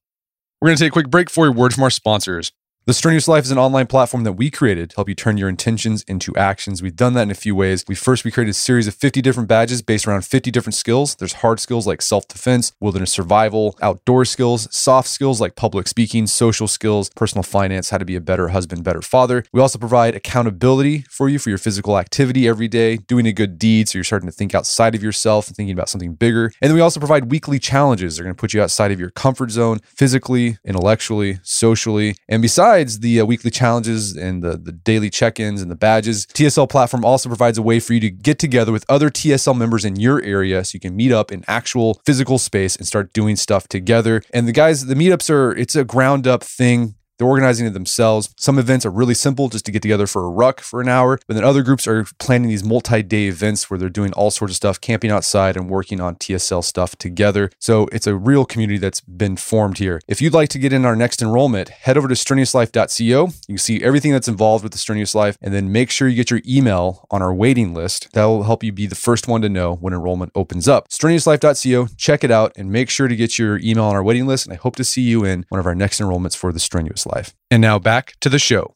[0.60, 2.52] We're going to take a quick break for a word from our sponsors.
[2.86, 5.48] The Strenuous Life is an online platform that we created to help you turn your
[5.48, 6.82] intentions into actions.
[6.82, 7.86] We've done that in a few ways.
[7.88, 11.16] We first we created a series of 50 different badges based around 50 different skills.
[11.16, 16.68] There's hard skills like self-defense, wilderness survival, outdoor skills, soft skills like public speaking, social
[16.68, 19.46] skills, personal finance, how to be a better husband, better father.
[19.54, 23.58] We also provide accountability for you for your physical activity every day, doing a good
[23.58, 26.52] deed so you're starting to think outside of yourself and thinking about something bigger.
[26.62, 28.18] And then we also provide weekly challenges.
[28.18, 32.73] They're going to put you outside of your comfort zone physically, intellectually, socially, and besides
[32.74, 36.68] besides the uh, weekly challenges and the, the daily check ins and the badges, TSL
[36.68, 39.96] platform also provides a way for you to get together with other TSL members in
[39.96, 43.68] your area so you can meet up in actual physical space and start doing stuff
[43.68, 44.24] together.
[44.34, 46.96] And the guys, the meetups are, it's a ground up thing.
[47.24, 48.34] They're organizing it themselves.
[48.36, 51.18] Some events are really simple just to get together for a ruck for an hour,
[51.26, 54.52] but then other groups are planning these multi day events where they're doing all sorts
[54.52, 57.50] of stuff, camping outside and working on TSL stuff together.
[57.60, 60.02] So it's a real community that's been formed here.
[60.06, 63.06] If you'd like to get in our next enrollment, head over to strenuouslife.co.
[63.08, 66.18] You can see everything that's involved with the Strenuous Life, and then make sure you
[66.18, 68.12] get your email on our waiting list.
[68.12, 70.90] That will help you be the first one to know when enrollment opens up.
[70.90, 74.46] Strenuouslife.co, check it out, and make sure to get your email on our waiting list.
[74.46, 77.06] And I hope to see you in one of our next enrollments for the Strenuous
[77.06, 77.13] life.
[77.52, 78.76] And now back to the show.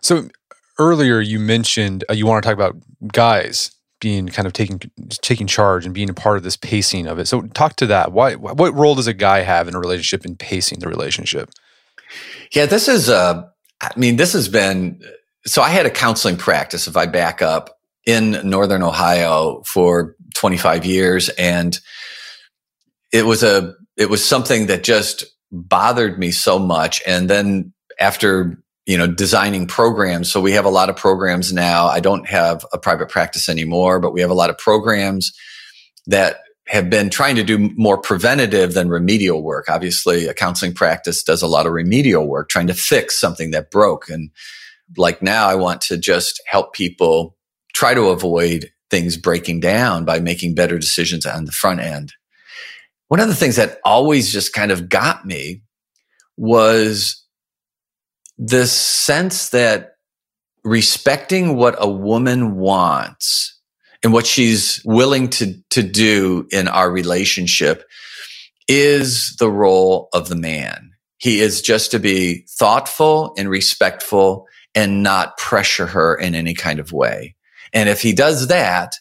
[0.00, 0.28] So
[0.78, 2.76] earlier you mentioned uh, you want to talk about
[3.12, 4.80] guys being kind of taking
[5.22, 7.26] taking charge and being a part of this pacing of it.
[7.26, 8.12] So talk to that.
[8.12, 11.50] Why what role does a guy have in a relationship in pacing the relationship?
[12.52, 13.44] Yeah, this is uh
[13.80, 15.00] I mean this has been
[15.46, 20.84] so I had a counseling practice if I back up in northern Ohio for 25
[20.84, 21.78] years and
[23.12, 27.02] it was a it was something that just bothered me so much.
[27.06, 31.86] And then after, you know, designing programs, so we have a lot of programs now.
[31.86, 35.32] I don't have a private practice anymore, but we have a lot of programs
[36.06, 39.66] that have been trying to do more preventative than remedial work.
[39.68, 43.70] Obviously, a counseling practice does a lot of remedial work, trying to fix something that
[43.70, 44.08] broke.
[44.10, 44.30] And
[44.96, 47.36] like now, I want to just help people
[47.74, 52.12] try to avoid things breaking down by making better decisions on the front end
[53.08, 55.62] one of the things that always just kind of got me
[56.36, 57.24] was
[58.36, 59.94] this sense that
[60.64, 63.58] respecting what a woman wants
[64.02, 67.84] and what she's willing to, to do in our relationship
[68.68, 70.92] is the role of the man.
[71.16, 76.78] He is just to be thoughtful and respectful and not pressure her in any kind
[76.78, 77.34] of way.
[77.72, 78.92] And if he does that,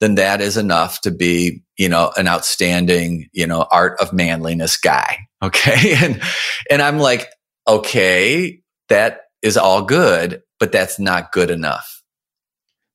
[0.00, 4.76] then that is enough to be, you know, an outstanding, you know, art of manliness
[4.76, 5.18] guy.
[5.40, 5.94] Okay.
[6.02, 6.20] And,
[6.68, 7.28] and I'm like,
[7.68, 12.02] okay, that is all good, but that's not good enough.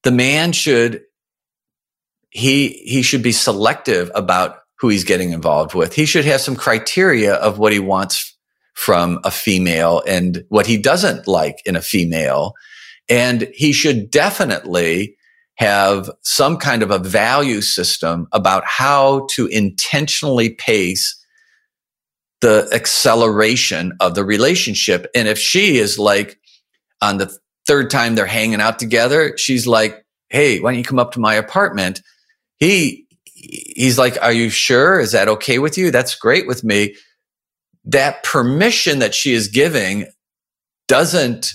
[0.04, 1.04] The man should,
[2.32, 5.96] he, he should be selective about who he's getting involved with.
[5.96, 8.38] He should have some criteria of what he wants
[8.74, 12.56] from a female and what he doesn't like in a female.
[13.08, 15.16] And he should definitely
[15.56, 21.20] have some kind of a value system about how to intentionally pace
[22.42, 25.08] the acceleration of the relationship.
[25.16, 26.40] And if she is like
[27.02, 27.36] on the
[27.68, 31.20] third time they're hanging out together, she's like, Hey, why don't you come up to
[31.20, 32.02] my apartment?
[32.58, 35.00] He, he's like, Are you sure?
[35.00, 35.92] Is that okay with you?
[35.92, 36.96] That's great with me.
[37.86, 40.08] That permission that she is giving
[40.88, 41.54] doesn't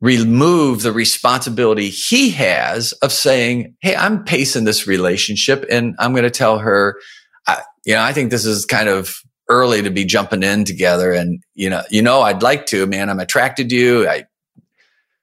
[0.00, 6.24] remove the responsibility he has of saying, Hey, I'm pacing this relationship and I'm going
[6.24, 6.96] to tell her,
[7.46, 9.16] I, you know, I think this is kind of
[9.48, 11.12] early to be jumping in together.
[11.12, 14.08] And, you know, you know, I'd like to, man, I'm attracted to you.
[14.08, 14.24] I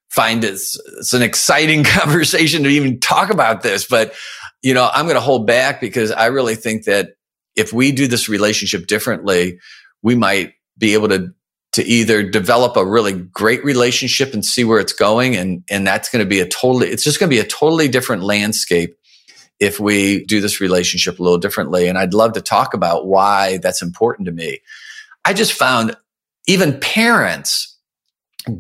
[0.10, 4.14] find it's, it's an exciting conversation to even talk about this, but,
[4.62, 7.14] you know, I'm going to hold back because I really think that
[7.56, 9.60] if we do this relationship differently,
[10.02, 11.34] we might be able to
[11.74, 16.10] to either develop a really great relationship and see where it's going and and that's
[16.10, 18.98] going to be a totally it's just going to be a totally different landscape
[19.62, 21.88] if we do this relationship a little differently.
[21.88, 24.60] And I'd love to talk about why that's important to me.
[25.24, 25.96] I just found
[26.48, 27.78] even parents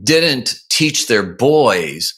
[0.03, 2.13] didn't teach their boys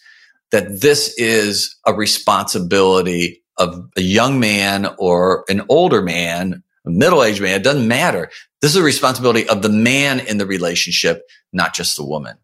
[0.51, 7.23] that this is a responsibility of a young man or an older man, a middle
[7.23, 7.59] aged man.
[7.59, 8.29] It doesn't matter.
[8.61, 12.37] This is a responsibility of the man in the relationship, not just the woman.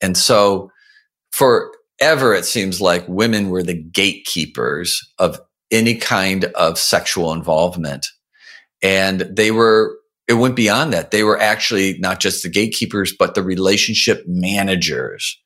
[0.00, 0.70] And so
[1.30, 8.06] forever, it seems like women were the gatekeepers of any kind of sexual involvement.
[8.82, 11.10] And they were, it went beyond that.
[11.10, 15.38] They were actually not just the gatekeepers, but the relationship managers.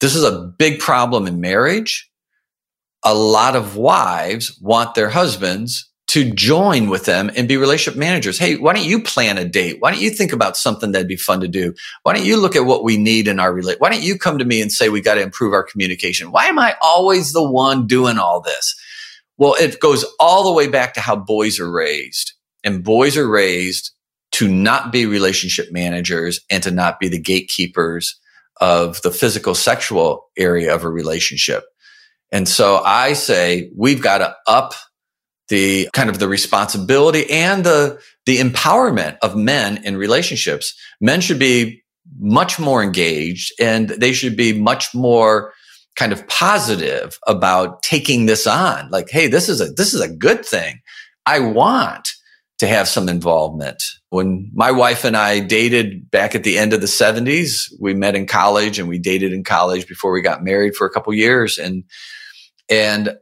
[0.00, 2.08] This is a big problem in marriage.
[3.04, 8.38] A lot of wives want their husbands to join with them and be relationship managers.
[8.38, 9.78] Hey, why don't you plan a date?
[9.80, 11.72] Why don't you think about something that'd be fun to do?
[12.02, 13.80] Why don't you look at what we need in our relate?
[13.80, 16.30] Why don't you come to me and say we got to improve our communication?
[16.30, 18.78] Why am I always the one doing all this?
[19.38, 22.34] Well, it goes all the way back to how boys are raised.
[22.62, 23.90] And boys are raised
[24.32, 28.20] to not be relationship managers and to not be the gatekeepers
[28.60, 31.64] of the physical sexual area of a relationship.
[32.30, 34.74] And so I say we've got to up
[35.52, 40.74] the kind of the responsibility and the, the empowerment of men in relationships.
[40.98, 41.82] Men should be
[42.18, 45.52] much more engaged and they should be much more
[45.94, 48.88] kind of positive about taking this on.
[48.88, 50.80] Like, hey, this is a this is a good thing.
[51.26, 52.08] I want
[52.60, 53.82] to have some involvement.
[54.08, 58.16] When my wife and I dated back at the end of the 70s, we met
[58.16, 61.58] in college and we dated in college before we got married for a couple years
[61.58, 61.84] and
[62.70, 63.18] and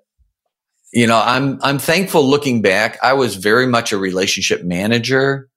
[0.92, 2.98] you know, I'm I'm thankful looking back.
[3.02, 5.48] I was very much a relationship manager.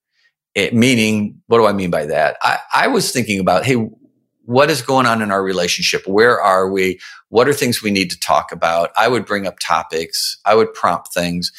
[0.55, 2.37] It, meaning, what do I mean by that?
[2.43, 3.89] I, I was thinking about, hey,
[4.45, 6.05] what is going on in our relationship?
[6.05, 6.99] Where are we?
[7.29, 8.91] What are things we need to talk about?
[8.95, 10.39] I would bring up topics.
[10.45, 11.51] I would prompt things.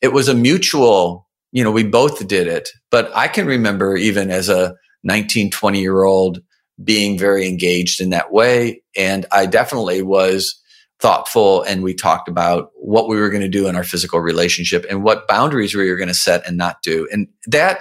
[0.00, 2.68] It was a mutual, you know, we both did it.
[2.90, 6.40] But I can remember even as a 19, 20 year old
[6.84, 8.82] being very engaged in that way.
[8.94, 10.60] And I definitely was
[11.00, 14.86] thoughtful and we talked about what we were going to do in our physical relationship
[14.88, 17.06] and what boundaries we were going to set and not do.
[17.12, 17.80] And that,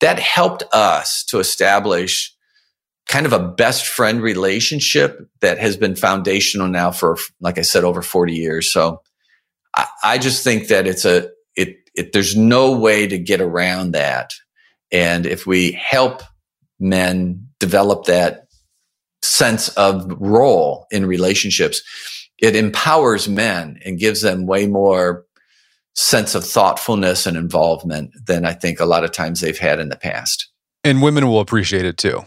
[0.00, 2.34] that helped us to establish
[3.08, 7.84] kind of a best friend relationship that has been foundational now for, like I said,
[7.84, 8.72] over 40 years.
[8.72, 9.02] So
[9.76, 13.92] I, I just think that it's a, it, it, there's no way to get around
[13.92, 14.32] that.
[14.90, 16.22] And if we help
[16.80, 18.46] men develop that
[19.22, 21.82] sense of role in relationships,
[22.42, 25.24] it empowers men and gives them way more
[25.94, 29.88] sense of thoughtfulness and involvement than I think a lot of times they've had in
[29.88, 30.48] the past.
[30.84, 32.22] And women will appreciate it too.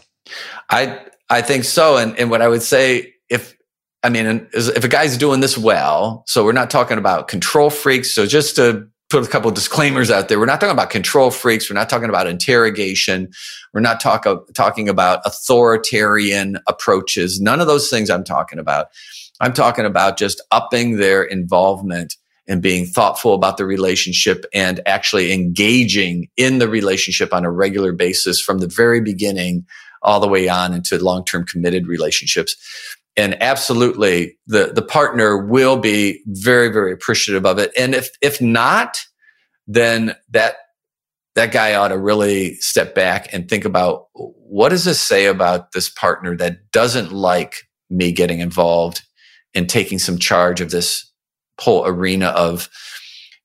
[0.70, 1.98] I I think so.
[1.98, 3.54] And and what I would say if
[4.02, 8.10] I mean if a guy's doing this well, so we're not talking about control freaks.
[8.10, 11.30] So just to put a couple of disclaimers out there, we're not talking about control
[11.30, 11.68] freaks.
[11.68, 13.30] We're not talking about interrogation.
[13.72, 17.40] We're not talk, talking about authoritarian approaches.
[17.40, 18.88] None of those things I'm talking about.
[19.40, 22.14] I'm talking about just upping their involvement
[22.48, 27.92] and being thoughtful about the relationship and actually engaging in the relationship on a regular
[27.92, 29.66] basis from the very beginning
[30.02, 32.56] all the way on into long-term committed relationships.
[33.16, 37.72] And absolutely the, the partner will be very, very appreciative of it.
[37.76, 38.98] And if, if not,
[39.66, 40.56] then that,
[41.34, 45.72] that guy ought to really step back and think about what does this say about
[45.72, 49.02] this partner that doesn't like me getting involved
[49.56, 51.10] and taking some charge of this
[51.58, 52.68] whole arena of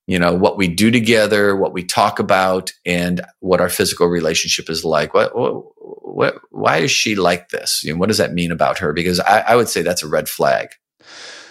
[0.06, 4.70] you know what we do together what we talk about and what our physical relationship
[4.70, 5.14] is like.
[5.14, 7.82] What, what, what why is she like this?
[7.84, 8.94] You know, what does that mean about her?
[8.94, 10.68] Because I, I would say that's a red flag.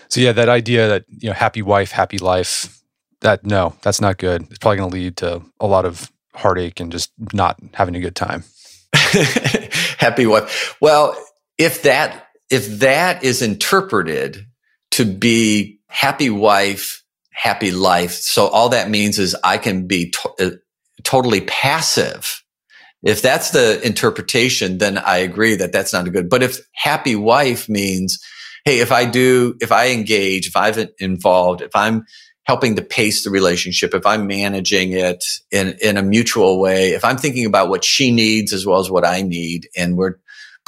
[0.08, 2.78] So yeah that idea that you know happy wife happy life
[3.20, 4.42] that no that's not good.
[4.50, 8.00] It's probably going to lead to a lot of heartache and just not having a
[8.00, 8.44] good time.
[9.98, 10.76] Happy wife.
[10.80, 11.16] Well
[11.56, 14.46] if that if that is interpreted
[14.92, 18.12] to be happy wife, happy life.
[18.12, 20.50] So all that means is I can be to- uh,
[21.02, 22.42] totally passive.
[23.02, 26.28] If that's the interpretation, then I agree that that's not a good.
[26.28, 28.18] But if happy wife means,
[28.64, 32.04] hey, if I do, if I engage, if I've involved, if I'm
[32.44, 37.04] helping to pace the relationship, if I'm managing it in, in a mutual way, if
[37.04, 40.16] I'm thinking about what she needs as well as what I need, and we're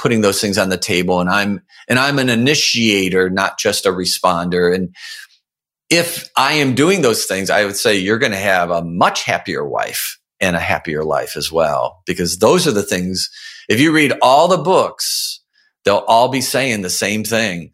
[0.03, 3.89] putting those things on the table and I'm and I'm an initiator not just a
[3.89, 4.95] responder and
[5.89, 9.23] if I am doing those things I would say you're going to have a much
[9.23, 13.29] happier wife and a happier life as well because those are the things
[13.69, 15.41] if you read all the books
[15.85, 17.71] they'll all be saying the same thing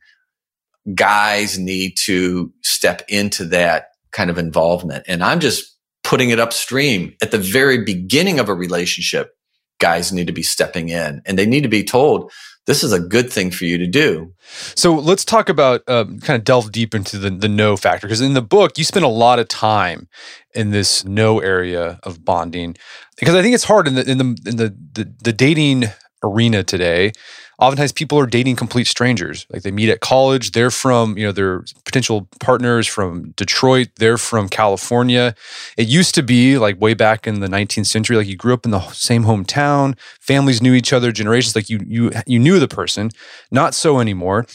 [0.96, 5.06] guys need to step into that kind of involvement.
[5.08, 9.32] And I'm just putting it upstream at the very beginning of a relationship.
[9.80, 12.32] Guys need to be stepping in and they need to be told
[12.66, 14.32] this is a good thing for you to do.
[14.76, 18.22] So let's talk about um, kind of delve deep into the, the know factor because
[18.22, 20.08] in the book you spend a lot of time
[20.54, 22.76] in this know area of bonding
[23.18, 25.86] because I think it's hard in the in the in the, the, the dating
[26.24, 27.12] arena today
[27.60, 29.46] oftentimes people are dating complete strangers.
[29.52, 34.18] Like they meet at college, they're from, you know, their potential partners from Detroit, they're
[34.18, 35.36] from California.
[35.78, 38.66] It used to be like way back in the 19th century, like you grew up
[38.66, 42.68] in the same hometown, families knew each other, generations, like you you you knew the
[42.68, 43.10] person.
[43.52, 44.46] Not so anymore.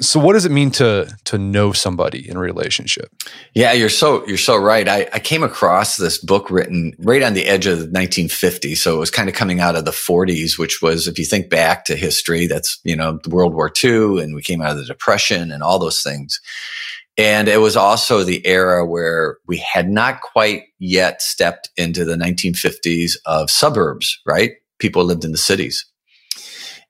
[0.00, 3.10] So what does it mean to to know somebody in a relationship?
[3.54, 4.88] Yeah, you're so you're so right.
[4.88, 8.78] I, I came across this book written right on the edge of the 1950s.
[8.78, 11.48] So it was kind of coming out of the 40s, which was if you think
[11.48, 14.84] back to history, that's, you know, World War II and we came out of the
[14.84, 16.40] Depression and all those things.
[17.16, 22.16] And it was also the era where we had not quite yet stepped into the
[22.16, 24.54] 1950s of suburbs, right?
[24.80, 25.86] People lived in the cities.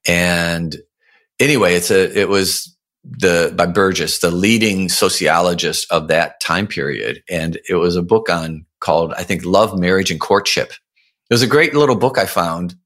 [0.09, 0.75] And
[1.39, 7.23] anyway, it's a, it was the by Burgess, the leading sociologist of that time period.
[7.29, 10.71] And it was a book on called, I think, Love, Marriage, and Courtship.
[10.71, 12.77] It was a great little book I found.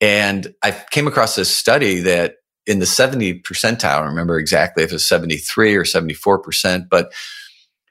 [0.00, 2.36] And I came across this study that
[2.66, 7.12] in the 70 percentile, I don't remember exactly if it was 73 or 74%, but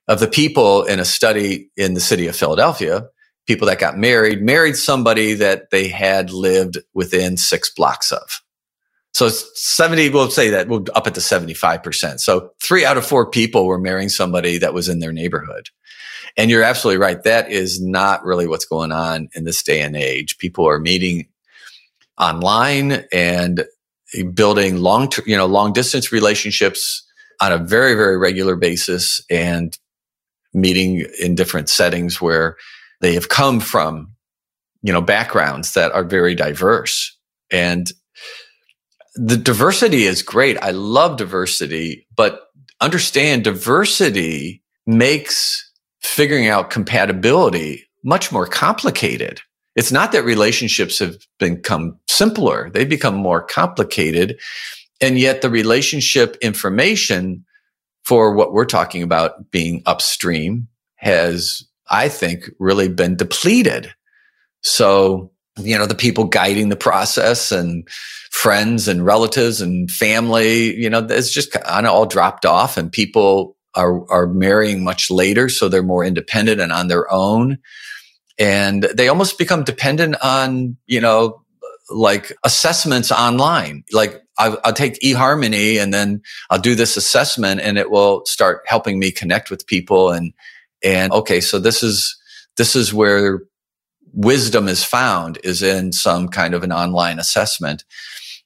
[0.07, 3.07] of the people in a study in the city of Philadelphia,
[3.45, 8.41] people that got married, married somebody that they had lived within six blocks of.
[9.13, 12.19] So 70, we'll say that we'll up at the 75%.
[12.19, 15.69] So three out of four people were marrying somebody that was in their neighborhood.
[16.37, 17.21] And you're absolutely right.
[17.23, 20.37] That is not really what's going on in this day and age.
[20.37, 21.27] People are meeting
[22.19, 23.65] online and
[24.33, 27.05] building long, you know, long distance relationships
[27.41, 29.77] on a very, very regular basis and
[30.53, 32.57] meeting in different settings where
[33.01, 34.13] they have come from,
[34.81, 37.17] you know, backgrounds that are very diverse.
[37.51, 37.91] And
[39.15, 40.57] the diversity is great.
[40.61, 42.41] I love diversity, but
[42.81, 49.41] understand diversity makes figuring out compatibility much more complicated.
[49.79, 52.69] It's not that relationships have become simpler.
[52.69, 54.37] they've become more complicated.
[54.99, 57.45] And yet the relationship information
[58.03, 60.67] for what we're talking about being upstream
[60.97, 63.93] has, I think, really been depleted.
[64.63, 67.87] So you know, the people guiding the process and
[68.31, 72.91] friends and relatives and family, you know, it's just kind of all dropped off and
[72.91, 75.47] people are, are marrying much later.
[75.47, 77.59] So they're more independent and on their own.
[78.39, 81.43] And they almost become dependent on, you know,
[81.89, 83.83] like assessments online.
[83.91, 88.61] Like I'll, I'll take eHarmony and then I'll do this assessment and it will start
[88.65, 90.11] helping me connect with people.
[90.11, 90.33] And,
[90.83, 92.15] and okay, so this is,
[92.55, 93.41] this is where
[94.13, 97.83] wisdom is found is in some kind of an online assessment.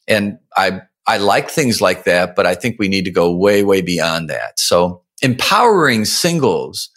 [0.08, 3.64] And I, I like things like that, but I think we need to go way,
[3.64, 4.58] way beyond that.
[4.58, 6.90] So empowering singles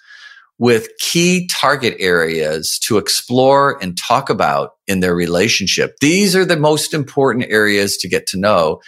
[0.59, 5.97] with key target areas to explore and talk about in their relationship.
[6.01, 8.81] These are the most important areas to get to know.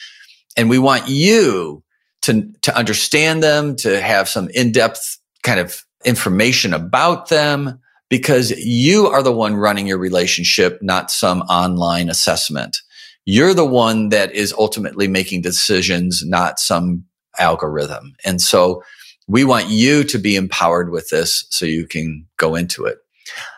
[0.57, 1.83] And we want you
[2.23, 9.07] to, to understand them, to have some in-depth kind of information about them, because you
[9.07, 12.79] are the one running your relationship, not some online assessment.
[13.27, 17.05] You're the one that is ultimately making decisions, not some
[17.39, 18.15] algorithm.
[18.25, 18.83] And so
[19.29, 22.99] we want you to be empowered with this so you can go into it.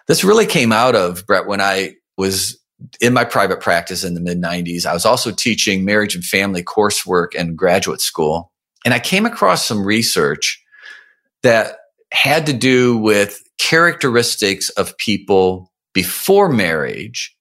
[0.09, 2.59] This really came out of Brett when I was
[3.01, 4.85] in my private practice in the mid 90s.
[4.85, 8.51] I was also teaching marriage and family coursework in graduate school.
[8.85, 10.63] And I came across some research
[11.43, 11.77] that
[12.13, 17.37] had to do with characteristics of people before marriage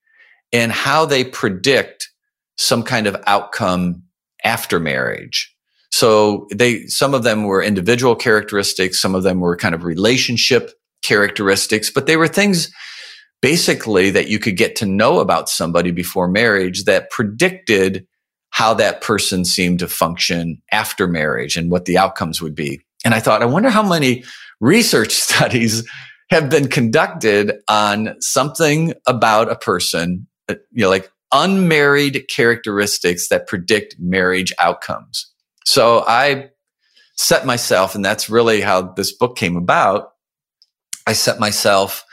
[0.51, 2.09] and how they predict
[2.57, 4.03] some kind of outcome
[4.43, 5.55] after marriage.
[6.00, 9.02] So they, some of them were individual characteristics.
[9.02, 10.72] Some of them were kind of relationship
[11.02, 12.72] characteristics, but they were things
[13.41, 18.08] basically that you could get to know about somebody before marriage that predicted
[18.52, 22.80] how that person seemed to function after marriage and what the outcomes would be.
[23.04, 24.24] And I thought, I wonder how many
[24.62, 25.86] research studies
[26.30, 33.47] have been conducted on something about a person, uh, you know, like unmarried characteristics that
[33.47, 35.30] predict marriage outcomes.
[35.66, 36.49] So I
[37.18, 40.12] set myself, and that's really how this book came about.
[41.05, 42.05] I set myself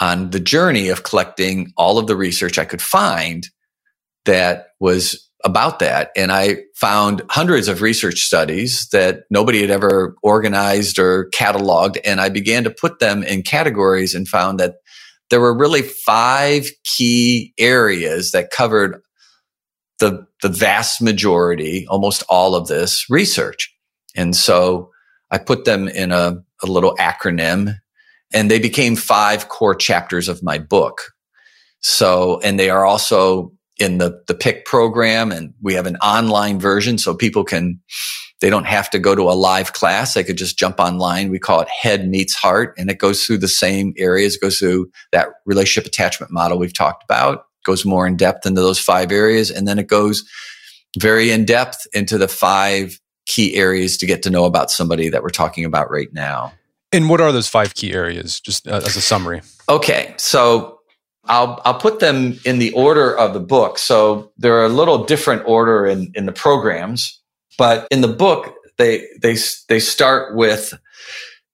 [0.00, 3.46] on the journey of collecting all of the research I could find
[4.24, 6.10] that was about that.
[6.16, 11.98] And I found hundreds of research studies that nobody had ever organized or cataloged.
[12.04, 14.76] And I began to put them in categories and found that
[15.30, 19.00] there were really five key areas that covered
[20.00, 23.72] the, the vast majority, almost all of this research.
[24.16, 24.90] And so
[25.30, 27.76] I put them in a, a little acronym
[28.32, 31.12] and they became five core chapters of my book.
[31.80, 36.58] So, and they are also in the, the PICK program and we have an online
[36.60, 37.80] version so people can,
[38.40, 40.14] they don't have to go to a live class.
[40.14, 41.30] They could just jump online.
[41.30, 44.90] We call it head meets heart and it goes through the same areas, goes through
[45.12, 49.50] that relationship attachment model we've talked about, goes more in depth into those five areas.
[49.50, 50.24] And then it goes
[50.98, 55.22] very in depth into the five key areas to get to know about somebody that
[55.22, 56.52] we're talking about right now.
[56.92, 59.42] And what are those five key areas, just uh, as a summary?
[59.68, 60.12] Okay.
[60.16, 60.80] So
[61.26, 63.78] I'll I'll put them in the order of the book.
[63.78, 67.20] So they're a little different order in in the programs,
[67.56, 69.36] but in the book they they
[69.68, 70.74] they start with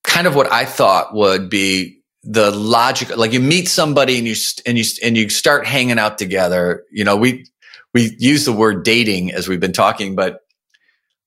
[0.04, 1.95] kind of what I thought would be
[2.26, 3.16] the logic.
[3.16, 4.34] Like you meet somebody and you
[4.66, 6.84] and you and you start hanging out together.
[6.90, 7.46] You know, we
[7.94, 10.40] we use the word dating as we've been talking, but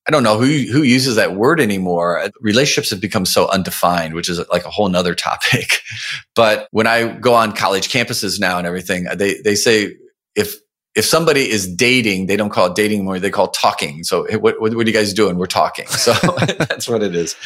[0.06, 2.28] I don't know who who uses that word anymore.
[2.40, 5.78] Relationships have become so undefined, which is like a whole nother topic.
[6.34, 9.96] but when I go on college campuses now and everything, they they say
[10.34, 10.56] if
[10.96, 13.20] if somebody is dating, they don't call it dating anymore.
[13.20, 14.02] They call talking.
[14.02, 15.38] So what, what, what are you guys doing?
[15.38, 15.86] We're talking.
[16.00, 16.12] So
[16.58, 17.36] that's what it is.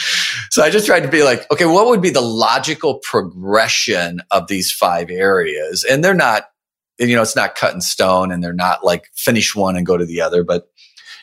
[0.50, 4.46] So I just tried to be like, okay, what would be the logical progression of
[4.46, 5.82] these five areas?
[5.82, 6.44] And they're not,
[6.98, 9.96] you know, it's not cut in stone and they're not like finish one and go
[9.96, 10.68] to the other, but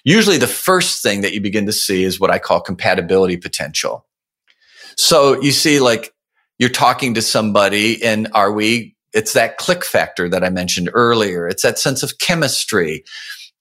[0.03, 4.05] usually the first thing that you begin to see is what I call compatibility potential.
[4.97, 6.13] So you see, like,
[6.59, 11.47] you're talking to somebody and are we, it's that click factor that I mentioned earlier.
[11.47, 13.03] It's that sense of chemistry.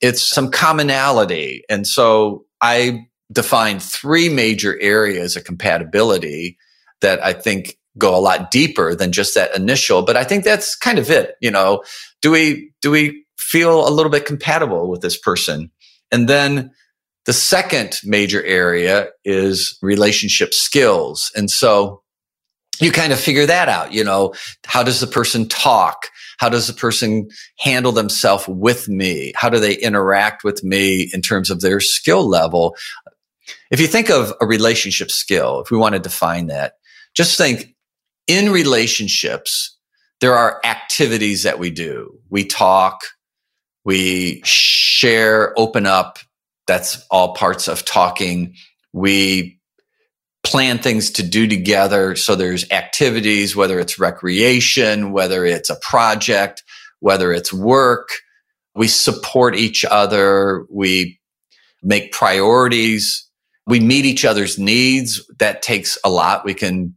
[0.00, 1.64] It's some commonality.
[1.68, 6.58] And so I define three major areas of compatibility
[7.00, 10.76] that I think go a lot deeper than just that initial, but I think that's
[10.76, 11.34] kind of it.
[11.40, 11.82] You know,
[12.22, 15.70] do we, do we feel a little bit compatible with this person?
[16.12, 16.70] And then
[17.26, 21.30] the second major area is relationship skills.
[21.36, 21.99] And so
[22.80, 23.92] you kind of figure that out.
[23.92, 24.34] You know,
[24.66, 26.06] how does the person talk?
[26.38, 27.28] How does the person
[27.58, 29.32] handle themselves with me?
[29.36, 32.76] How do they interact with me in terms of their skill level?
[33.70, 36.74] If you think of a relationship skill, if we want to define that,
[37.14, 37.74] just think
[38.26, 39.76] in relationships,
[40.20, 42.18] there are activities that we do.
[42.30, 43.00] We talk,
[43.84, 46.18] we share, open up.
[46.66, 48.54] That's all parts of talking.
[48.92, 49.59] We
[50.42, 52.16] plan things to do together.
[52.16, 56.62] So there's activities, whether it's recreation, whether it's a project,
[57.00, 58.08] whether it's work.
[58.74, 60.64] We support each other.
[60.70, 61.20] We
[61.82, 63.28] make priorities.
[63.66, 65.24] We meet each other's needs.
[65.38, 66.44] That takes a lot.
[66.44, 66.94] We can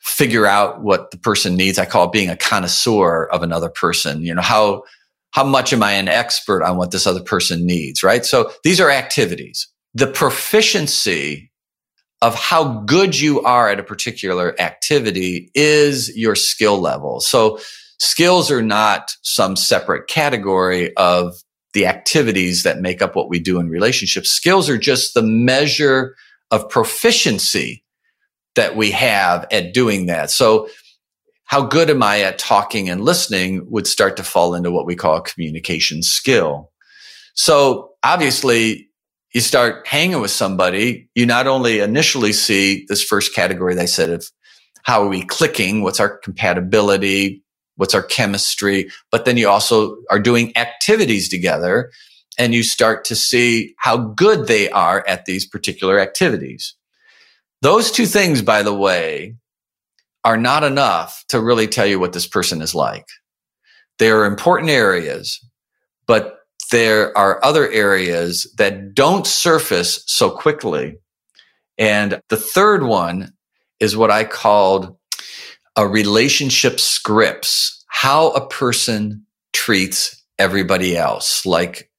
[0.00, 1.78] figure out what the person needs.
[1.78, 4.22] I call it being a connoisseur of another person.
[4.22, 4.82] You know, how,
[5.30, 8.24] how much am I an expert on what this other person needs, right?
[8.24, 9.68] So these are activities.
[9.94, 11.51] The proficiency
[12.22, 17.20] of how good you are at a particular activity is your skill level.
[17.20, 17.58] So
[17.98, 21.34] skills are not some separate category of
[21.74, 24.30] the activities that make up what we do in relationships.
[24.30, 26.14] Skills are just the measure
[26.52, 27.82] of proficiency
[28.54, 30.30] that we have at doing that.
[30.30, 30.68] So
[31.44, 34.94] how good am I at talking and listening would start to fall into what we
[34.94, 36.70] call a communication skill.
[37.34, 38.90] So obviously
[39.32, 44.10] you start hanging with somebody, you not only initially see this first category they said
[44.10, 44.26] of
[44.82, 45.82] how are we clicking?
[45.82, 47.42] What's our compatibility?
[47.76, 48.90] What's our chemistry?
[49.10, 51.90] But then you also are doing activities together
[52.38, 56.74] and you start to see how good they are at these particular activities.
[57.62, 59.36] Those two things, by the way,
[60.24, 63.06] are not enough to really tell you what this person is like.
[63.98, 65.38] They are important areas,
[66.06, 66.38] but
[66.72, 70.96] there are other areas that don't surface so quickly.
[71.78, 73.32] And the third one
[73.78, 74.96] is what I called
[75.76, 81.44] a relationship scripts, how a person treats everybody else.
[81.46, 81.90] Like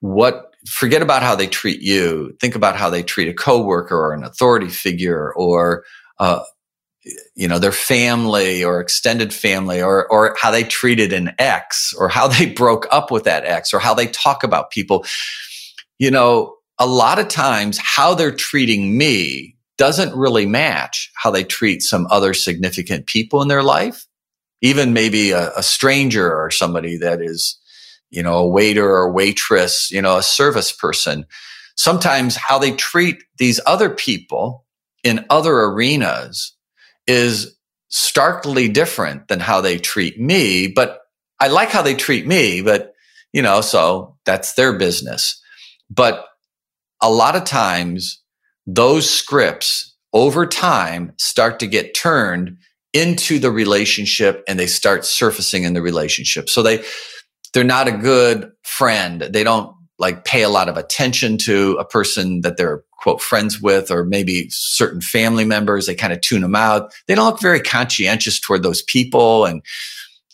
[0.00, 2.36] what, forget about how they treat you.
[2.40, 5.84] Think about how they treat a coworker or an authority figure or
[6.18, 6.40] uh,
[7.34, 12.08] you know, their family or extended family or, or how they treated an ex or
[12.08, 15.04] how they broke up with that ex or how they talk about people.
[15.98, 21.44] You know, a lot of times how they're treating me doesn't really match how they
[21.44, 24.06] treat some other significant people in their life,
[24.60, 27.58] even maybe a, a stranger or somebody that is
[28.10, 31.26] you know, a waiter or waitress, you know, a service person.
[31.76, 34.64] Sometimes how they treat these other people
[35.04, 36.56] in other arenas
[37.08, 37.56] is
[37.88, 40.68] starkly different than how they treat me.
[40.68, 41.00] But
[41.40, 42.92] I like how they treat me, but
[43.32, 45.40] you know, so that's their business.
[45.90, 46.24] But
[47.02, 48.22] a lot of times
[48.66, 52.56] those scripts over time start to get turned
[52.92, 56.48] into the relationship and they start surfacing in the relationship.
[56.48, 56.84] So they,
[57.52, 59.20] they're not a good friend.
[59.20, 63.60] They don't like pay a lot of attention to a person that they're quote friends
[63.60, 65.86] with or maybe certain family members.
[65.86, 66.92] They kind of tune them out.
[67.06, 69.62] They don't look very conscientious toward those people and,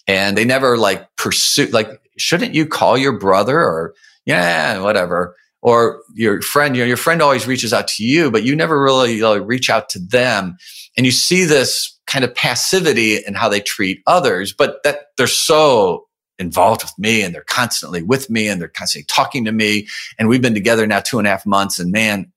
[0.06, 3.94] and they never like pursue, like, shouldn't you call your brother or
[4.26, 8.44] yeah, whatever or your friend, you know, your friend always reaches out to you, but
[8.44, 10.56] you never really know, reach out to them.
[10.96, 15.26] And you see this kind of passivity in how they treat others, but that they're
[15.26, 16.06] so
[16.38, 19.86] involved with me and they're constantly with me and they're constantly talking to me.
[20.18, 21.78] And we've been together now two and a half months.
[21.78, 22.32] And man,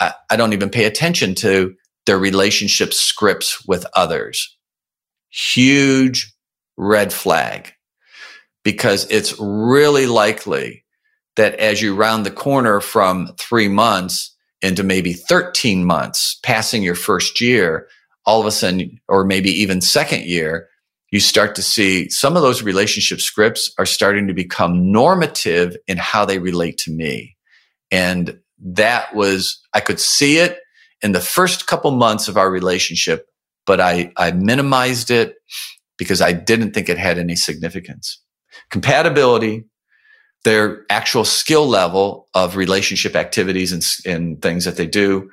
[0.00, 1.74] I, I don't even pay attention to
[2.06, 4.56] their relationship scripts with others.
[5.30, 6.34] Huge
[6.76, 7.72] red flag
[8.64, 10.84] because it's really likely
[11.36, 16.94] that as you round the corner from three months into maybe 13 months, passing your
[16.94, 17.88] first year,
[18.26, 20.68] all of a sudden, or maybe even second year,
[21.10, 25.96] you start to see some of those relationship scripts are starting to become normative in
[25.96, 27.36] how they relate to me.
[27.90, 30.58] And that was, I could see it
[31.00, 33.26] in the first couple months of our relationship,
[33.66, 35.36] but I, I minimized it
[35.96, 38.20] because I didn't think it had any significance.
[38.70, 39.64] Compatibility
[40.44, 45.30] their actual skill level of relationship activities and, and things that they do,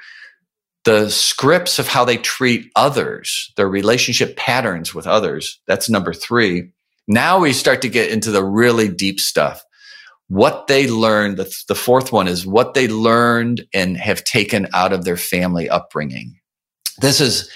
[0.85, 5.59] the scripts of how they treat others, their relationship patterns with others.
[5.67, 6.71] That's number three.
[7.07, 9.63] Now we start to get into the really deep stuff.
[10.27, 14.93] What they learned, the, the fourth one is what they learned and have taken out
[14.93, 16.39] of their family upbringing.
[16.99, 17.49] This is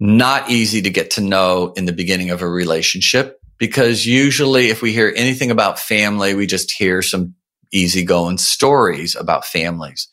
[0.00, 4.82] not easy to get to know in the beginning of a relationship because usually if
[4.82, 7.34] we hear anything about family, we just hear some
[7.72, 10.08] easygoing stories about families.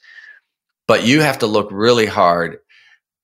[0.87, 2.57] But you have to look really hard.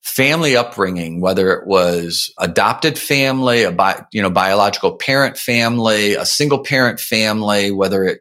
[0.02, 6.24] Family upbringing, whether it was adopted family, a bi- you know biological parent family, a
[6.24, 8.20] single parent family, whether it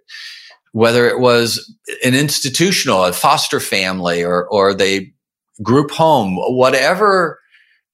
[0.73, 1.73] whether it was
[2.03, 5.13] an institutional, a foster family, or or they
[5.63, 7.39] group home, whatever.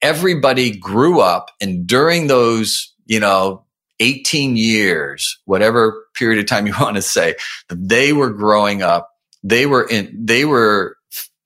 [0.01, 3.65] Everybody grew up, and during those you know
[3.99, 7.35] 18 years, whatever period of time you want to say,
[7.69, 9.09] they were growing up.
[9.43, 10.94] They were in, they were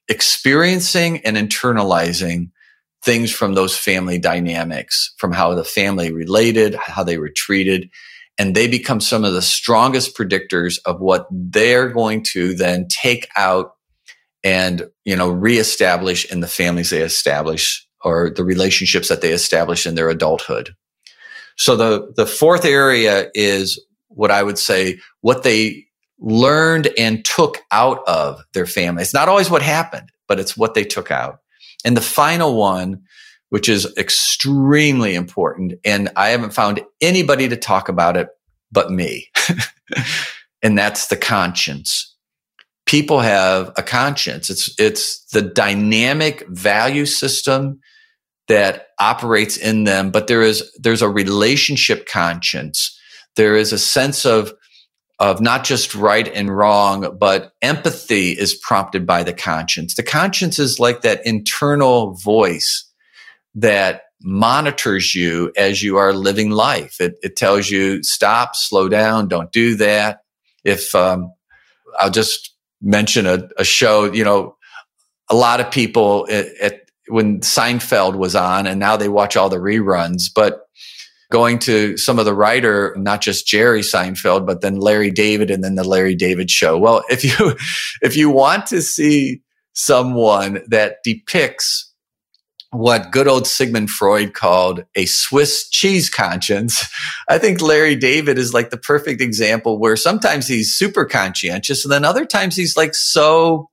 [0.10, 2.50] experiencing and internalizing
[3.04, 7.90] things from those family dynamics, from how the family related, how they were treated.
[8.38, 13.28] And they become some of the strongest predictors of what they're going to then take
[13.36, 13.76] out
[14.44, 19.86] and, you know, reestablish in the families they establish or the relationships that they establish
[19.86, 20.74] in their adulthood.
[21.58, 25.86] So the, the fourth area is what I would say, what they
[26.20, 29.02] learned and took out of their family.
[29.02, 31.40] It's not always what happened, but it's what they took out.
[31.86, 33.04] And the final one,
[33.50, 38.30] which is extremely important, and I haven't found anybody to talk about it
[38.72, 39.30] but me.
[40.62, 42.16] and that's the conscience.
[42.86, 44.50] People have a conscience.
[44.50, 47.80] It's, it's the dynamic value system
[48.48, 53.00] that operates in them, but there is, there's a relationship conscience.
[53.36, 54.54] There is a sense of,
[55.20, 59.96] of not just right and wrong, but empathy is prompted by the conscience.
[59.96, 62.90] The conscience is like that internal voice
[63.56, 67.02] that monitors you as you are living life.
[67.02, 70.22] It, it tells you stop, slow down, don't do that.
[70.64, 71.34] If um,
[71.98, 74.56] I'll just mention a, a, show, you know,
[75.30, 79.50] a lot of people at, at when Seinfeld was on and now they watch all
[79.50, 80.69] the reruns, but
[81.32, 85.64] going to some of the writer, not just Jerry Seinfeld, but then Larry David and
[85.64, 86.78] then the Larry David show.
[86.78, 87.56] Well, if you,
[88.02, 89.42] if you want to see
[89.74, 91.90] someone that depicts
[92.72, 96.88] what good old Sigmund Freud called a Swiss cheese conscience.
[97.28, 101.92] I think Larry David is like the perfect example where sometimes he's super conscientious and
[101.92, 103.70] then other times he's like so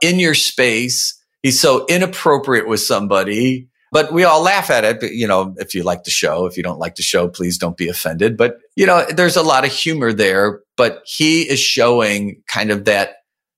[0.00, 5.00] in your space he's so inappropriate with somebody but we all laugh at it.
[5.00, 7.56] But, you know, if you like the show, if you don't like the show, please
[7.58, 8.36] don't be offended.
[8.36, 12.84] But, you know, there's a lot of humor there, but he is showing kind of
[12.84, 13.16] that,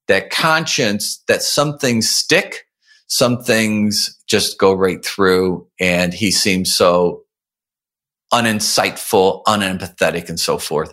[0.08, 2.64] that conscience that some things stick,
[3.06, 5.66] some things just go right through.
[5.80, 7.22] And he seems so
[8.32, 10.92] uninsightful, unempathetic and so forth.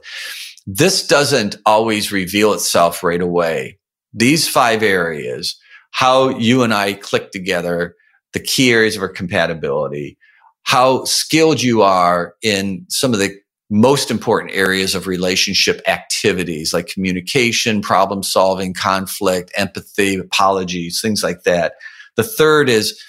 [0.67, 3.79] this doesn't always reveal itself right away.
[4.13, 5.57] These five areas,
[5.91, 7.95] how you and I click together,
[8.37, 10.15] the key areas of our compatibility,
[10.61, 13.35] how skilled you are in some of the
[13.71, 21.43] most important areas of relationship activities like communication, problem solving, conflict, empathy, apologies, things like
[21.45, 21.73] that.
[22.15, 23.01] The third is,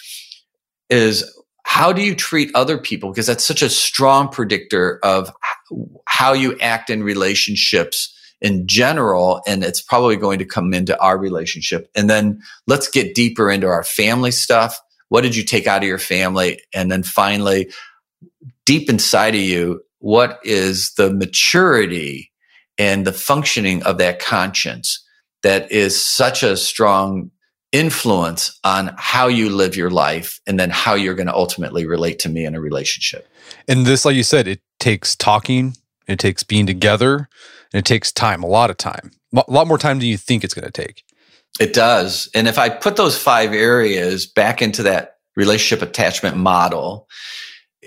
[0.89, 1.31] is
[1.65, 3.11] how do you treat other people?
[3.11, 5.31] Because that's such a strong predictor of
[6.07, 9.43] how you act in relationships in general.
[9.47, 11.91] And it's probably going to come into our relationship.
[11.95, 14.81] And then let's get deeper into our family stuff.
[15.09, 16.61] What did you take out of your family?
[16.75, 17.71] And then finally,
[18.65, 22.31] deep inside of you, what is the maturity
[22.77, 25.05] and the functioning of that conscience
[25.43, 27.31] that is such a strong
[27.73, 32.19] influence on how you live your life and then how you're going to ultimately relate
[32.21, 33.29] to me in a relationship.
[33.67, 37.29] And this, like you said, it takes talking, it takes being together,
[37.73, 40.45] and it takes time, a lot of time, a lot more time than you think
[40.45, 41.05] it's going to take.
[41.59, 42.29] It does.
[42.35, 47.09] And if I put those five areas back into that relationship attachment model,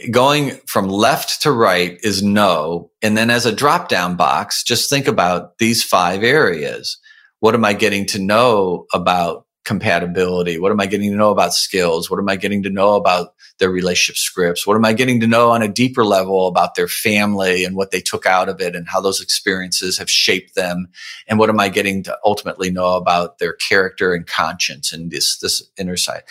[0.10, 2.90] going from left to right is know.
[3.02, 6.98] And then as a drop down box, just think about these five areas.
[7.40, 10.58] What am I getting to know about compatibility?
[10.58, 12.10] What am I getting to know about skills?
[12.10, 14.66] What am I getting to know about their relationship scripts?
[14.66, 17.92] What am I getting to know on a deeper level about their family and what
[17.92, 20.88] they took out of it and how those experiences have shaped them?
[21.28, 25.38] And what am I getting to ultimately know about their character and conscience and this,
[25.38, 26.24] this inner side?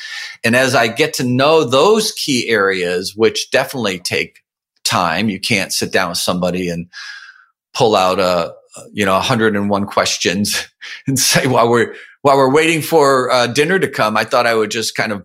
[0.42, 4.40] And as I get to know those key areas, which definitely take
[4.82, 6.88] time, you can't sit down with somebody and
[7.74, 8.54] pull out a,
[8.92, 10.68] you know 101 questions
[11.06, 14.54] and say while we're while we're waiting for uh, dinner to come, I thought I
[14.54, 15.24] would just kind of,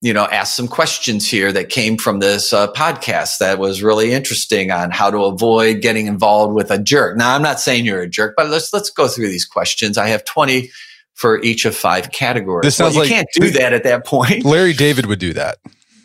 [0.00, 4.12] you know, ask some questions here that came from this uh, podcast that was really
[4.12, 7.16] interesting on how to avoid getting involved with a jerk.
[7.16, 9.98] Now, I'm not saying you're a jerk, but let's let's go through these questions.
[9.98, 10.70] I have 20
[11.14, 12.64] for each of five categories.
[12.64, 14.44] This sounds well, you like can't do that at that point.
[14.44, 15.58] Larry David would do that.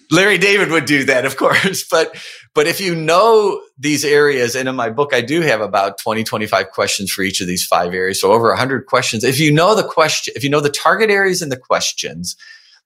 [0.10, 1.86] Larry David would do that, of course.
[1.91, 2.16] But,
[2.53, 6.24] but if you know these areas, and in my book, I do have about 20,
[6.24, 8.22] 25 questions for each of these five areas.
[8.22, 9.24] So over 100 questions.
[9.24, 12.36] If you know the question, if you know the target areas and the questions,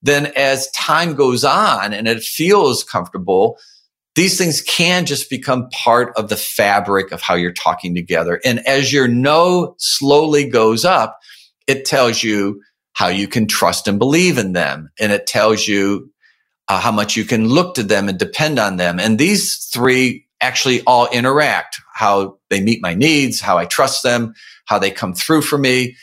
[0.01, 3.57] then as time goes on and it feels comfortable,
[4.15, 8.41] these things can just become part of the fabric of how you're talking together.
[8.43, 11.19] And as your know slowly goes up,
[11.67, 12.61] it tells you
[12.93, 14.89] how you can trust and believe in them.
[14.99, 16.10] And it tells you
[16.67, 18.99] uh, how much you can look to them and depend on them.
[18.99, 24.33] And these three actually all interact how they meet my needs, how I trust them,
[24.65, 25.95] how they come through for me,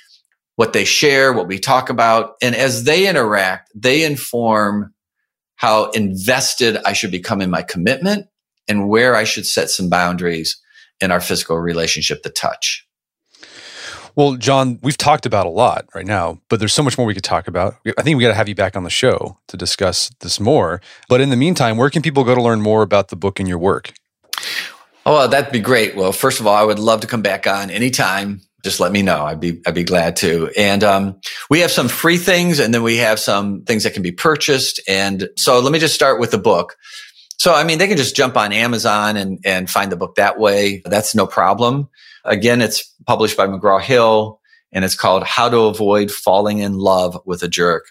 [0.56, 2.34] what they share, what we talk about.
[2.42, 4.94] And as they interact, they inform
[5.56, 8.26] how invested I should become in my commitment
[8.68, 10.60] and where I should set some boundaries
[11.00, 12.87] in our physical relationship, the touch.
[14.18, 17.14] Well, John, we've talked about a lot right now, but there's so much more we
[17.14, 17.76] could talk about.
[17.96, 20.80] I think we got to have you back on the show to discuss this more.
[21.08, 23.48] But in the meantime, where can people go to learn more about the book and
[23.48, 23.92] your work?
[25.06, 25.94] Oh, well, that'd be great.
[25.94, 28.40] Well, first of all, I would love to come back on anytime.
[28.64, 29.24] Just let me know.
[29.24, 30.50] I'd be I'd be glad to.
[30.58, 34.02] And um, we have some free things, and then we have some things that can
[34.02, 34.80] be purchased.
[34.88, 36.74] And so, let me just start with the book.
[37.38, 40.40] So, I mean, they can just jump on Amazon and and find the book that
[40.40, 40.82] way.
[40.84, 41.88] That's no problem.
[42.28, 47.18] Again, it's published by McGraw Hill and it's called How to Avoid Falling in Love
[47.24, 47.86] with a Jerk.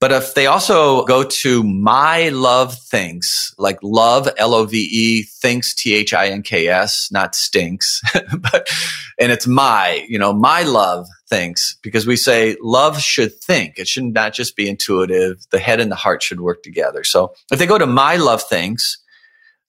[0.00, 5.22] But if they also go to My Love Thinks, like love, L O V E,
[5.22, 8.02] thinks, T H I N K S, not stinks,
[8.40, 8.68] but,
[9.20, 13.78] and it's my, you know, my love thinks, because we say love should think.
[13.78, 15.46] It should not just be intuitive.
[15.50, 17.04] The head and the heart should work together.
[17.04, 18.98] So if they go to My Love Thinks,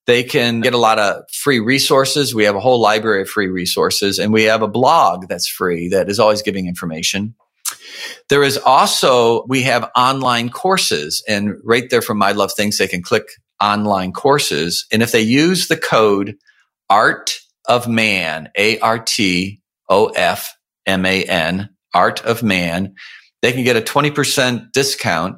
[0.05, 2.35] they can get a lot of free resources.
[2.35, 5.87] We have a whole library of free resources and we have a blog that's free
[5.89, 7.35] that is always giving information.
[8.29, 12.87] There is also, we have online courses and right there from My Love Thinks, they
[12.87, 13.23] can click
[13.61, 14.85] online courses.
[14.91, 16.35] And if they use the code
[16.89, 20.53] Art of Man, A R T O F
[20.85, 22.93] M A N, Art of Man,
[23.41, 25.37] they can get a 20% discount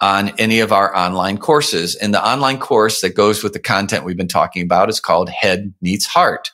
[0.00, 1.94] on any of our online courses.
[1.96, 5.28] And the online course that goes with the content we've been talking about is called
[5.28, 6.50] Head Meets Heart.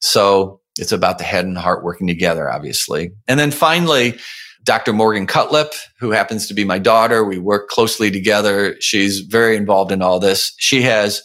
[0.00, 3.12] So it's about the head and heart working together, obviously.
[3.28, 4.18] And then finally,
[4.64, 4.92] Dr.
[4.92, 8.76] Morgan Cutlip, who happens to be my daughter, we work closely together.
[8.80, 10.52] She's very involved in all this.
[10.58, 11.22] She has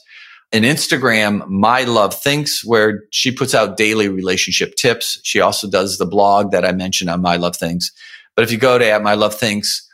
[0.52, 5.20] an Instagram, My Love Thinks, where she puts out daily relationship tips.
[5.24, 7.92] She also does the blog that I mentioned on My Love Thinks.
[8.36, 9.85] But if you go to at My Love Thinks,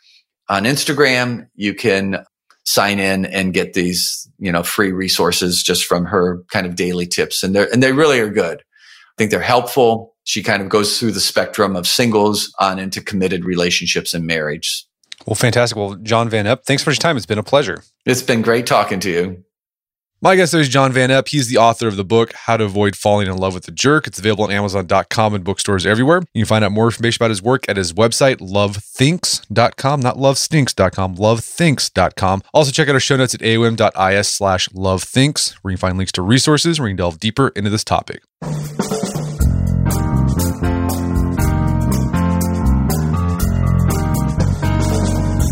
[0.51, 1.47] on Instagram.
[1.55, 2.25] You can
[2.65, 7.07] sign in and get these, you know, free resources just from her kind of daily
[7.07, 7.41] tips.
[7.41, 8.59] And they're, and they really are good.
[8.59, 10.13] I think they're helpful.
[10.25, 14.85] She kind of goes through the spectrum of singles on into committed relationships and marriage.
[15.25, 15.77] Well, fantastic.
[15.77, 17.15] Well, John Van Epp, thanks for your time.
[17.15, 17.83] It's been a pleasure.
[18.05, 19.43] It's been great talking to you.
[20.23, 21.29] My guest is John Van Epp.
[21.29, 24.05] He's the author of the book, How to Avoid Falling in Love with a Jerk.
[24.05, 26.21] It's available on Amazon.com and bookstores everywhere.
[26.35, 31.15] You can find out more information about his work at his website, lovethinks.com, not lovestinks.com,
[31.15, 32.43] lovethinks.com.
[32.53, 36.11] Also, check out our show notes at aom.is slash lovethinks, where you can find links
[36.11, 38.21] to resources where you can delve deeper into this topic.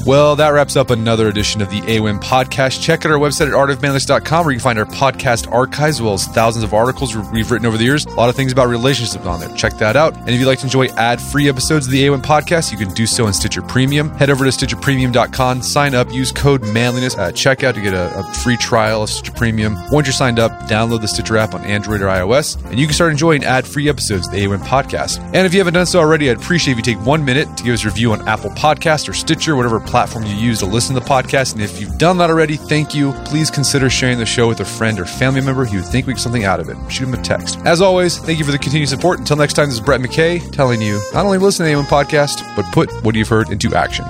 [0.10, 2.82] Well, that wraps up another edition of the AoM podcast.
[2.82, 6.16] Check out our website at artofmanliness.com where you can find our podcast archives as well
[6.16, 8.08] as thousands of articles we've written over the years.
[8.08, 9.56] A lot of things about relationships on there.
[9.56, 10.18] Check that out.
[10.18, 13.06] And if you'd like to enjoy ad-free episodes of the AoM podcast, you can do
[13.06, 14.10] so in Stitcher Premium.
[14.16, 18.24] Head over to stitcherpremium.com, sign up, use code manliness at checkout to get a, a
[18.34, 19.78] free trial of Stitcher Premium.
[19.92, 22.96] Once you're signed up, download the Stitcher app on Android or iOS, and you can
[22.96, 25.20] start enjoying ad-free episodes of the AoM podcast.
[25.36, 27.64] And if you haven't done so already, I'd appreciate if you take one minute to
[27.64, 30.96] give us a review on Apple Podcast or Stitcher, whatever platform you use to listen
[30.96, 31.54] to the podcast.
[31.54, 33.14] And if you've done that already, thank you.
[33.26, 36.14] Please consider sharing the show with a friend or family member who would think we
[36.14, 36.78] get something out of it.
[36.90, 37.60] Shoot them a text.
[37.66, 39.20] As always, thank you for the continued support.
[39.20, 42.44] Until next time, this is Brett McKay telling you not only listen to AoM podcast,
[42.56, 44.06] but put what you've heard into action.